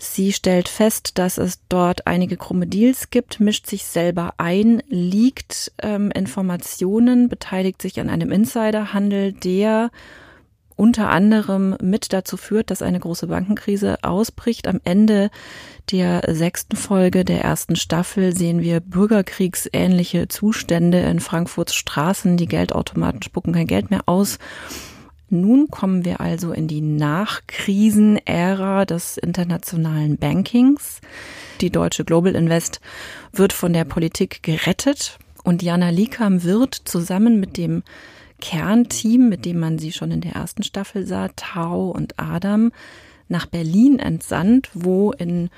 Sie 0.00 0.32
stellt 0.32 0.68
fest, 0.68 1.18
dass 1.18 1.38
es 1.38 1.58
dort 1.68 2.06
einige 2.06 2.36
krumme 2.36 2.68
Deals 2.68 3.10
gibt, 3.10 3.40
mischt 3.40 3.66
sich 3.66 3.82
selber 3.82 4.34
ein, 4.36 4.80
liegt 4.86 5.72
ähm, 5.82 6.12
Informationen, 6.12 7.28
beteiligt 7.28 7.82
sich 7.82 7.98
an 7.98 8.10
einem 8.10 8.30
Insiderhandel, 8.30 9.32
der 9.32 9.90
unter 10.76 11.10
anderem 11.10 11.76
mit 11.80 12.12
dazu 12.12 12.36
führt, 12.36 12.70
dass 12.70 12.82
eine 12.82 13.00
große 13.00 13.28
Bankenkrise 13.28 13.98
ausbricht. 14.02 14.66
Am 14.66 14.80
Ende 14.84 15.30
der 15.90 16.34
sechsten 16.34 16.76
Folge 16.76 17.24
der 17.24 17.42
ersten 17.42 17.76
Staffel 17.76 18.34
sehen 18.34 18.60
wir 18.60 18.80
bürgerkriegsähnliche 18.80 20.28
Zustände 20.28 21.00
in 21.00 21.20
Frankfurts 21.20 21.74
Straßen. 21.74 22.36
Die 22.36 22.46
Geldautomaten 22.46 23.22
spucken 23.22 23.52
kein 23.52 23.66
Geld 23.66 23.90
mehr 23.90 24.02
aus. 24.06 24.38
Nun 25.30 25.68
kommen 25.68 26.04
wir 26.04 26.20
also 26.20 26.52
in 26.52 26.68
die 26.68 26.80
Nachkrisenära 26.80 28.84
des 28.84 29.16
internationalen 29.16 30.16
Bankings. 30.16 31.00
Die 31.60 31.70
deutsche 31.70 32.04
Global 32.04 32.34
Invest 32.34 32.80
wird 33.32 33.52
von 33.52 33.72
der 33.72 33.84
Politik 33.84 34.42
gerettet 34.42 35.18
und 35.42 35.62
Jana 35.62 35.90
Likam 35.90 36.42
wird 36.42 36.74
zusammen 36.74 37.40
mit 37.40 37.56
dem 37.56 37.82
Kernteam, 38.44 39.30
mit 39.30 39.46
dem 39.46 39.58
man 39.58 39.78
sie 39.78 39.90
schon 39.90 40.10
in 40.10 40.20
der 40.20 40.32
ersten 40.32 40.64
Staffel 40.64 41.06
sah, 41.06 41.28
Tau 41.34 41.88
und 41.88 42.20
Adam, 42.20 42.72
nach 43.26 43.46
Berlin 43.46 43.98
entsandt, 43.98 44.68
wo 44.74 45.12
in 45.12 45.48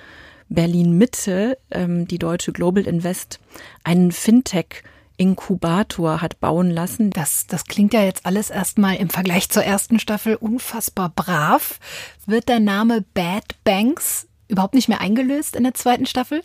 Berlin 0.49 0.97
Mitte 0.97 1.59
ähm, 1.73 2.07
die 2.07 2.21
deutsche 2.21 2.53
Global 2.53 2.87
Invest 2.87 3.41
einen 3.83 4.13
Fintech 4.13 4.85
Inkubator 5.17 6.21
hat 6.23 6.39
bauen 6.39 6.71
lassen. 6.71 7.11
Das, 7.11 7.49
das 7.49 7.65
klingt 7.65 7.93
ja 7.93 8.05
jetzt 8.05 8.25
alles 8.25 8.51
erstmal 8.51 8.95
im 8.97 9.11
Vergleich 9.11 9.49
zur 9.49 9.65
ersten 9.65 9.99
Staffel 9.99 10.37
unfassbar 10.37 11.09
brav. 11.09 11.81
Wird 12.25 12.49
der 12.49 12.61
Name 12.61 13.05
Bad 13.15 13.57
Banks 13.65 14.29
überhaupt 14.47 14.75
nicht 14.75 14.89
mehr 14.89 15.01
eingelöst 15.01 15.57
in 15.57 15.65
der 15.65 15.75
zweiten 15.75 16.07
Staffel? 16.07 16.43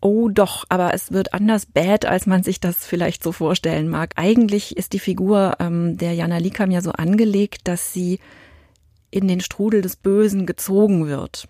Oh 0.00 0.28
doch, 0.28 0.64
aber 0.68 0.94
es 0.94 1.12
wird 1.12 1.34
anders 1.34 1.66
bad, 1.66 2.06
als 2.06 2.26
man 2.26 2.42
sich 2.42 2.60
das 2.60 2.86
vielleicht 2.86 3.22
so 3.22 3.32
vorstellen 3.32 3.88
mag. 3.88 4.12
Eigentlich 4.16 4.76
ist 4.76 4.92
die 4.92 5.00
Figur 5.00 5.56
ähm, 5.58 5.98
der 5.98 6.14
Jana 6.14 6.38
Likam 6.38 6.70
ja 6.70 6.80
so 6.80 6.92
angelegt, 6.92 7.62
dass 7.64 7.92
sie 7.92 8.20
in 9.10 9.26
den 9.26 9.40
Strudel 9.40 9.82
des 9.82 9.96
Bösen 9.96 10.46
gezogen 10.46 11.06
wird. 11.06 11.48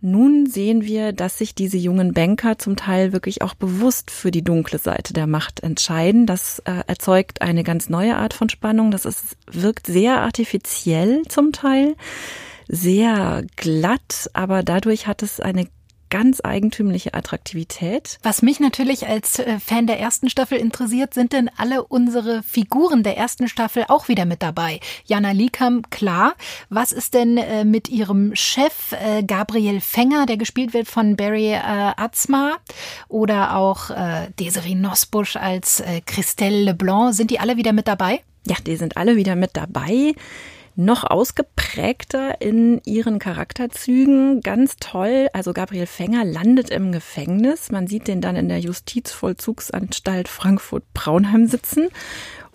Nun 0.00 0.46
sehen 0.46 0.84
wir, 0.84 1.12
dass 1.12 1.38
sich 1.38 1.56
diese 1.56 1.76
jungen 1.76 2.12
Banker 2.12 2.56
zum 2.56 2.76
Teil 2.76 3.12
wirklich 3.12 3.42
auch 3.42 3.54
bewusst 3.54 4.12
für 4.12 4.30
die 4.30 4.44
dunkle 4.44 4.78
Seite 4.78 5.12
der 5.12 5.26
Macht 5.26 5.60
entscheiden. 5.64 6.24
Das 6.24 6.60
äh, 6.60 6.84
erzeugt 6.86 7.42
eine 7.42 7.64
ganz 7.64 7.88
neue 7.88 8.16
Art 8.16 8.32
von 8.32 8.48
Spannung. 8.48 8.92
Das 8.92 9.04
ist, 9.04 9.36
wirkt 9.50 9.88
sehr 9.88 10.20
artifiziell 10.20 11.22
zum 11.28 11.50
Teil, 11.50 11.96
sehr 12.68 13.44
glatt, 13.56 14.30
aber 14.34 14.62
dadurch 14.62 15.08
hat 15.08 15.24
es 15.24 15.40
eine 15.40 15.66
ganz 16.10 16.40
eigentümliche 16.42 17.14
Attraktivität. 17.14 18.18
Was 18.22 18.42
mich 18.42 18.60
natürlich 18.60 19.06
als 19.06 19.38
äh, 19.38 19.58
Fan 19.58 19.86
der 19.86 19.98
ersten 19.98 20.30
Staffel 20.30 20.58
interessiert, 20.58 21.14
sind 21.14 21.32
denn 21.32 21.50
alle 21.56 21.84
unsere 21.84 22.42
Figuren 22.42 23.02
der 23.02 23.16
ersten 23.16 23.48
Staffel 23.48 23.84
auch 23.88 24.08
wieder 24.08 24.24
mit 24.24 24.42
dabei? 24.42 24.80
Jana 25.04 25.32
Liekam, 25.32 25.82
klar. 25.90 26.34
Was 26.68 26.92
ist 26.92 27.14
denn 27.14 27.36
äh, 27.36 27.64
mit 27.64 27.88
ihrem 27.88 28.34
Chef 28.34 28.92
äh, 28.92 29.22
Gabriel 29.22 29.80
Fänger, 29.80 30.26
der 30.26 30.36
gespielt 30.36 30.74
wird 30.74 30.88
von 30.88 31.16
Barry 31.16 31.54
Atzma? 31.54 32.56
Oder 33.08 33.56
auch 33.56 33.90
Desiree 34.38 34.74
Nosbusch 34.74 35.36
als 35.36 35.82
Christelle 36.06 36.62
Leblanc. 36.62 37.14
Sind 37.14 37.30
die 37.30 37.40
alle 37.40 37.56
wieder 37.56 37.72
mit 37.72 37.88
dabei? 37.88 38.20
Ja, 38.46 38.56
die 38.64 38.76
sind 38.76 38.96
alle 38.96 39.16
wieder 39.16 39.36
mit 39.36 39.56
dabei 39.56 40.14
noch 40.78 41.02
ausgeprägter 41.02 42.40
in 42.40 42.80
ihren 42.84 43.18
Charakterzügen. 43.18 44.42
Ganz 44.42 44.76
toll. 44.76 45.28
Also 45.32 45.52
Gabriel 45.52 45.86
Fänger 45.86 46.24
landet 46.24 46.70
im 46.70 46.92
Gefängnis. 46.92 47.72
Man 47.72 47.88
sieht 47.88 48.06
den 48.06 48.20
dann 48.20 48.36
in 48.36 48.48
der 48.48 48.60
Justizvollzugsanstalt 48.60 50.28
Frankfurt-Braunheim 50.28 51.48
sitzen. 51.48 51.88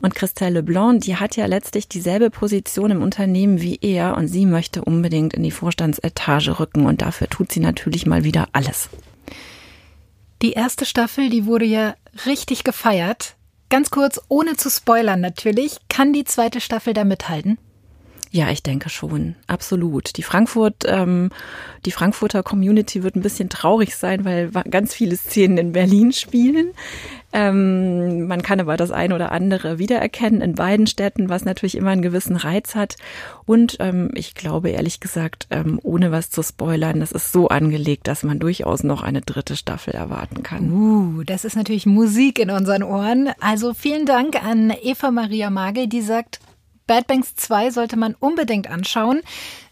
Und 0.01 0.15
Christelle 0.15 0.61
Leblanc, 0.61 1.01
die 1.01 1.17
hat 1.17 1.35
ja 1.35 1.47
letztlich 1.47 1.89
dieselbe 1.89 2.29
Position 2.29 2.91
im 2.91 3.03
Unternehmen 3.03 3.59
wie 3.61 3.77
er 3.81 4.15
und 4.15 4.29
sie 4.29 4.45
möchte 4.45 4.83
unbedingt 4.83 5.33
in 5.33 5.43
die 5.43 5.51
Vorstandsetage 5.51 6.59
rücken 6.59 6.85
und 6.85 7.01
dafür 7.01 7.27
tut 7.27 7.51
sie 7.51 7.59
natürlich 7.59 8.05
mal 8.05 8.23
wieder 8.23 8.47
alles. 8.53 8.89
Die 10.41 10.53
erste 10.53 10.85
Staffel, 10.85 11.29
die 11.29 11.45
wurde 11.45 11.65
ja 11.65 11.95
richtig 12.25 12.63
gefeiert. 12.63 13.35
Ganz 13.69 13.89
kurz, 13.91 14.21
ohne 14.29 14.55
zu 14.55 14.69
spoilern 14.69 15.19
natürlich, 15.19 15.77
kann 15.89 16.13
die 16.13 16.25
zweite 16.25 16.61
Staffel 16.61 16.93
da 16.93 17.03
mithalten? 17.03 17.57
Ja, 18.33 18.49
ich 18.49 18.63
denke 18.63 18.89
schon, 18.89 19.35
absolut. 19.45 20.17
Die 20.17 20.23
Frankfurt, 20.23 20.85
ähm, 20.87 21.29
die 21.85 21.91
Frankfurter 21.91 22.41
Community 22.41 23.03
wird 23.03 23.15
ein 23.15 23.21
bisschen 23.21 23.47
traurig 23.47 23.95
sein, 23.95 24.25
weil 24.25 24.49
ganz 24.49 24.95
viele 24.95 25.15
Szenen 25.17 25.59
in 25.59 25.71
Berlin 25.71 26.11
spielen. 26.11 26.71
Ähm, 27.31 28.25
man 28.25 28.41
kann 28.41 28.59
aber 28.59 28.75
das 28.75 28.89
eine 28.89 29.13
oder 29.13 29.31
andere 29.31 29.77
wiedererkennen 29.77 30.41
in 30.41 30.55
beiden 30.55 30.87
Städten, 30.87 31.29
was 31.29 31.45
natürlich 31.45 31.77
immer 31.77 31.91
einen 31.91 32.01
gewissen 32.01 32.35
Reiz 32.35 32.73
hat. 32.73 32.95
Und 33.45 33.77
ähm, 33.79 34.09
ich 34.15 34.33
glaube 34.33 34.71
ehrlich 34.71 34.99
gesagt, 34.99 35.45
ähm, 35.51 35.79
ohne 35.83 36.11
was 36.11 36.31
zu 36.31 36.41
spoilern, 36.41 37.01
das 37.01 37.11
ist 37.11 37.33
so 37.33 37.49
angelegt, 37.49 38.07
dass 38.07 38.23
man 38.23 38.39
durchaus 38.39 38.81
noch 38.81 39.03
eine 39.03 39.21
dritte 39.21 39.55
Staffel 39.55 39.93
erwarten 39.93 40.41
kann. 40.41 40.71
Uh, 40.71 41.23
das 41.23 41.45
ist 41.45 41.55
natürlich 41.55 41.85
Musik 41.85 42.39
in 42.39 42.49
unseren 42.49 42.81
Ohren. 42.81 43.29
Also 43.39 43.75
vielen 43.75 44.07
Dank 44.07 44.43
an 44.43 44.73
Eva 44.81 45.11
Maria 45.11 45.51
Magel, 45.51 45.85
die 45.85 46.01
sagt, 46.01 46.39
Bad 46.87 47.07
Banks 47.07 47.35
2 47.35 47.71
sollte 47.71 47.97
man 47.97 48.15
unbedingt 48.19 48.69
anschauen. 48.69 49.21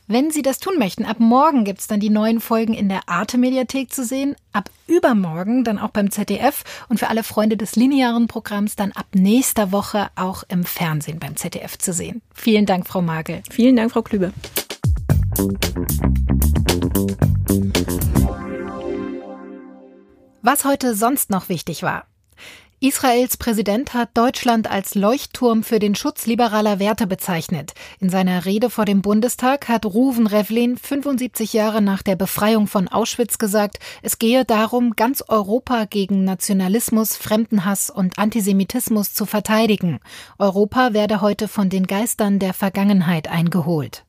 Wenn 0.07 0.31
Sie 0.31 0.41
das 0.41 0.59
tun 0.59 0.77
möchten, 0.77 1.05
ab 1.05 1.19
morgen 1.19 1.63
gibt 1.63 1.79
es 1.79 1.87
dann 1.87 2.01
die 2.01 2.09
neuen 2.09 2.41
Folgen 2.41 2.73
in 2.73 2.89
der 2.89 3.07
Arte-Mediathek 3.07 3.93
zu 3.93 4.03
sehen, 4.03 4.35
ab 4.51 4.69
übermorgen 4.87 5.63
dann 5.63 5.79
auch 5.79 5.91
beim 5.91 6.11
ZDF 6.11 6.63
und 6.89 6.99
für 6.99 7.07
alle 7.07 7.23
Freunde 7.23 7.55
des 7.55 7.77
linearen 7.77 8.27
Programms 8.27 8.75
dann 8.75 8.91
ab 8.91 9.05
nächster 9.13 9.71
Woche 9.71 10.09
auch 10.15 10.43
im 10.49 10.65
Fernsehen 10.65 11.19
beim 11.19 11.37
ZDF 11.37 11.77
zu 11.77 11.93
sehen. 11.93 12.21
Vielen 12.33 12.65
Dank, 12.65 12.87
Frau 12.87 13.01
Magel. 13.01 13.41
Vielen 13.49 13.77
Dank, 13.77 13.91
Frau 13.91 14.01
Klübe. 14.01 14.33
Was 20.41 20.65
heute 20.65 20.95
sonst 20.95 21.29
noch 21.29 21.47
wichtig 21.47 21.83
war. 21.83 22.10
Israels 22.83 23.37
Präsident 23.37 23.93
hat 23.93 24.17
Deutschland 24.17 24.67
als 24.67 24.95
Leuchtturm 24.95 25.61
für 25.61 25.77
den 25.77 25.93
Schutz 25.93 26.25
liberaler 26.25 26.79
Werte 26.79 27.05
bezeichnet. 27.05 27.75
In 27.99 28.09
seiner 28.09 28.45
Rede 28.45 28.71
vor 28.71 28.85
dem 28.85 29.03
Bundestag 29.03 29.67
hat 29.67 29.85
Ruven 29.85 30.25
Revlin 30.25 30.77
75 30.77 31.53
Jahre 31.53 31.83
nach 31.83 32.01
der 32.01 32.15
Befreiung 32.15 32.65
von 32.65 32.87
Auschwitz 32.87 33.37
gesagt, 33.37 33.77
es 34.01 34.17
gehe 34.17 34.45
darum, 34.45 34.95
ganz 34.95 35.23
Europa 35.27 35.85
gegen 35.85 36.23
Nationalismus, 36.23 37.17
Fremdenhass 37.17 37.91
und 37.91 38.17
Antisemitismus 38.17 39.13
zu 39.13 39.27
verteidigen. 39.27 39.99
Europa 40.39 40.93
werde 40.93 41.21
heute 41.21 41.47
von 41.47 41.69
den 41.69 41.85
Geistern 41.85 42.39
der 42.39 42.55
Vergangenheit 42.55 43.27
eingeholt. 43.27 44.05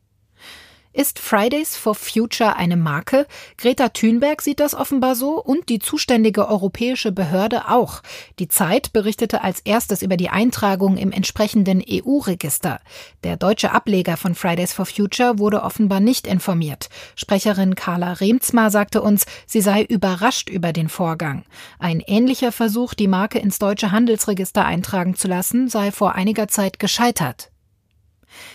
Ist 0.95 1.19
Fridays 1.19 1.75
for 1.75 1.95
Future 1.95 2.57
eine 2.57 2.77
Marke? 2.77 3.27
Greta 3.57 3.89
Thunberg 3.89 4.43
sieht 4.43 4.61
das 4.61 4.75
offenbar 4.75 5.15
so 5.15 5.43
und 5.43 5.71
die 5.71 5.79
zuständige 5.79 6.47
europäische 6.49 7.13
Behörde 7.13 7.71
auch. 7.71 8.03
Die 8.39 8.49
Zeit 8.49 8.93
berichtete 8.93 9.43
als 9.43 9.61
erstes 9.61 10.03
über 10.03 10.19
die 10.19 10.29
Eintragung 10.29 10.99
im 10.99 11.11
entsprechenden 11.11 11.83
EU-Register. 11.89 12.79
Der 13.25 13.39
deutsche 13.39 13.73
Ableger 13.73 14.19
von 14.19 14.35
Fridays 14.35 14.75
for 14.75 14.85
Future 14.85 15.39
wurde 15.39 15.63
offenbar 15.63 16.01
nicht 16.01 16.27
informiert. 16.27 16.91
Sprecherin 17.17 17.75
Carla 17.75 18.13
Remzma 18.13 18.69
sagte 18.69 19.01
uns, 19.01 19.25
sie 19.47 19.63
sei 19.63 19.85
überrascht 19.85 20.51
über 20.51 20.75
den 20.75 20.91
Vorgang. 20.91 21.45
Ein 21.79 22.01
ähnlicher 22.01 22.53
Versuch, 22.53 22.93
die 22.93 23.09
Marke 23.09 23.39
ins 23.39 23.59
deutsche 23.59 23.93
Handelsregister 23.93 24.67
eintragen 24.67 25.15
zu 25.15 25.27
lassen, 25.27 25.71
sei 25.71 25.91
vor 25.91 26.15
einiger 26.17 26.49
Zeit 26.49 26.79
gescheitert. 26.79 27.52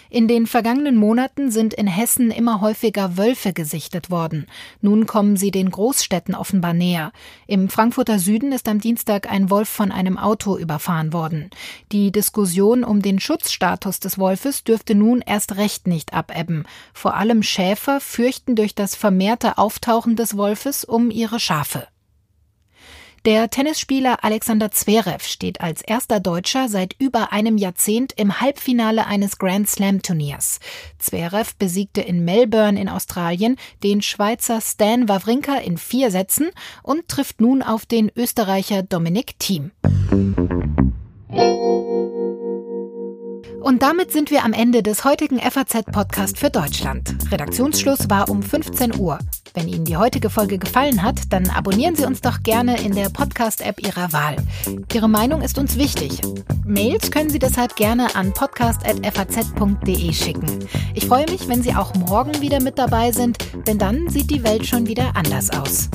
In 0.09 0.27
den 0.27 0.47
vergangenen 0.47 0.95
Monaten 0.95 1.51
sind 1.51 1.73
in 1.73 1.87
Hessen 1.87 2.31
immer 2.31 2.61
häufiger 2.61 3.17
Wölfe 3.17 3.51
gesichtet 3.51 4.09
worden. 4.09 4.47
Nun 4.81 5.05
kommen 5.05 5.35
sie 5.35 5.51
den 5.51 5.69
Großstädten 5.69 6.33
offenbar 6.33 6.73
näher. 6.73 7.11
Im 7.45 7.69
Frankfurter 7.69 8.19
Süden 8.19 8.51
ist 8.51 8.69
am 8.69 8.79
Dienstag 8.79 9.29
ein 9.29 9.49
Wolf 9.49 9.67
von 9.67 9.91
einem 9.91 10.17
Auto 10.17 10.57
überfahren 10.57 11.11
worden. 11.11 11.49
Die 11.91 12.11
Diskussion 12.11 12.83
um 12.83 13.01
den 13.01 13.19
Schutzstatus 13.19 13.99
des 13.99 14.17
Wolfes 14.17 14.63
dürfte 14.63 14.95
nun 14.95 15.21
erst 15.21 15.57
recht 15.57 15.87
nicht 15.87 16.13
abebben. 16.13 16.65
Vor 16.93 17.15
allem 17.15 17.43
Schäfer 17.43 17.99
fürchten 17.99 18.55
durch 18.55 18.75
das 18.75 18.95
vermehrte 18.95 19.57
Auftauchen 19.57 20.15
des 20.15 20.37
Wolfes 20.37 20.85
um 20.85 21.11
ihre 21.11 21.39
Schafe. 21.39 21.87
Der 23.27 23.49
Tennisspieler 23.49 24.23
Alexander 24.23 24.71
Zverev 24.71 25.21
steht 25.27 25.59
als 25.59 25.81
erster 25.81 26.21
Deutscher 26.21 26.69
seit 26.69 26.95
über 26.97 27.33
einem 27.33 27.57
Jahrzehnt 27.57 28.13
im 28.15 28.39
Halbfinale 28.39 29.05
eines 29.05 29.37
Grand 29.37 29.69
Slam 29.69 30.01
Turniers. 30.01 30.61
Zverev 30.97 31.57
besiegte 31.59 31.99
in 31.99 32.23
Melbourne 32.23 32.79
in 32.79 32.87
Australien 32.87 33.57
den 33.83 34.01
Schweizer 34.01 34.61
Stan 34.61 35.09
Wawrinka 35.09 35.57
in 35.57 35.77
vier 35.77 36.09
Sätzen 36.09 36.51
und 36.83 37.09
trifft 37.09 37.41
nun 37.41 37.61
auf 37.61 37.85
den 37.85 38.09
Österreicher 38.15 38.81
Dominik 38.81 39.37
Thiem. 39.39 39.71
Und 43.59 43.81
damit 43.81 44.13
sind 44.13 44.31
wir 44.31 44.45
am 44.45 44.53
Ende 44.53 44.81
des 44.81 45.03
heutigen 45.03 45.39
FAZ-Podcast 45.39 46.37
für 46.37 46.49
Deutschland. 46.49 47.13
Redaktionsschluss 47.29 48.09
war 48.09 48.29
um 48.29 48.41
15 48.41 48.97
Uhr. 48.97 49.19
Wenn 49.57 49.69
Ihnen 49.69 49.85
die 49.85 49.97
heutige 49.97 50.29
Folge 50.29 50.59
gefallen 50.59 51.01
hat, 51.01 51.33
dann 51.33 51.49
abonnieren 51.49 51.95
Sie 51.95 52.05
uns 52.05 52.21
doch 52.21 52.43
gerne 52.43 52.79
in 52.79 52.93
der 52.93 53.09
Podcast-App 53.09 53.83
Ihrer 53.83 54.13
Wahl. 54.13 54.35
Ihre 54.93 55.09
Meinung 55.09 55.41
ist 55.41 55.57
uns 55.57 55.79
wichtig. 55.79 56.21
Mails 56.63 57.09
können 57.09 57.31
Sie 57.31 57.39
deshalb 57.39 57.75
gerne 57.75 58.15
an 58.15 58.33
podcast.faz.de 58.33 60.13
schicken. 60.13 60.59
Ich 60.93 61.07
freue 61.07 61.25
mich, 61.31 61.47
wenn 61.47 61.63
Sie 61.63 61.73
auch 61.73 61.95
morgen 61.95 62.39
wieder 62.39 62.61
mit 62.61 62.77
dabei 62.77 63.11
sind, 63.11 63.39
denn 63.65 63.79
dann 63.79 64.07
sieht 64.09 64.29
die 64.29 64.43
Welt 64.43 64.67
schon 64.67 64.85
wieder 64.85 65.15
anders 65.15 65.49
aus. 65.49 65.89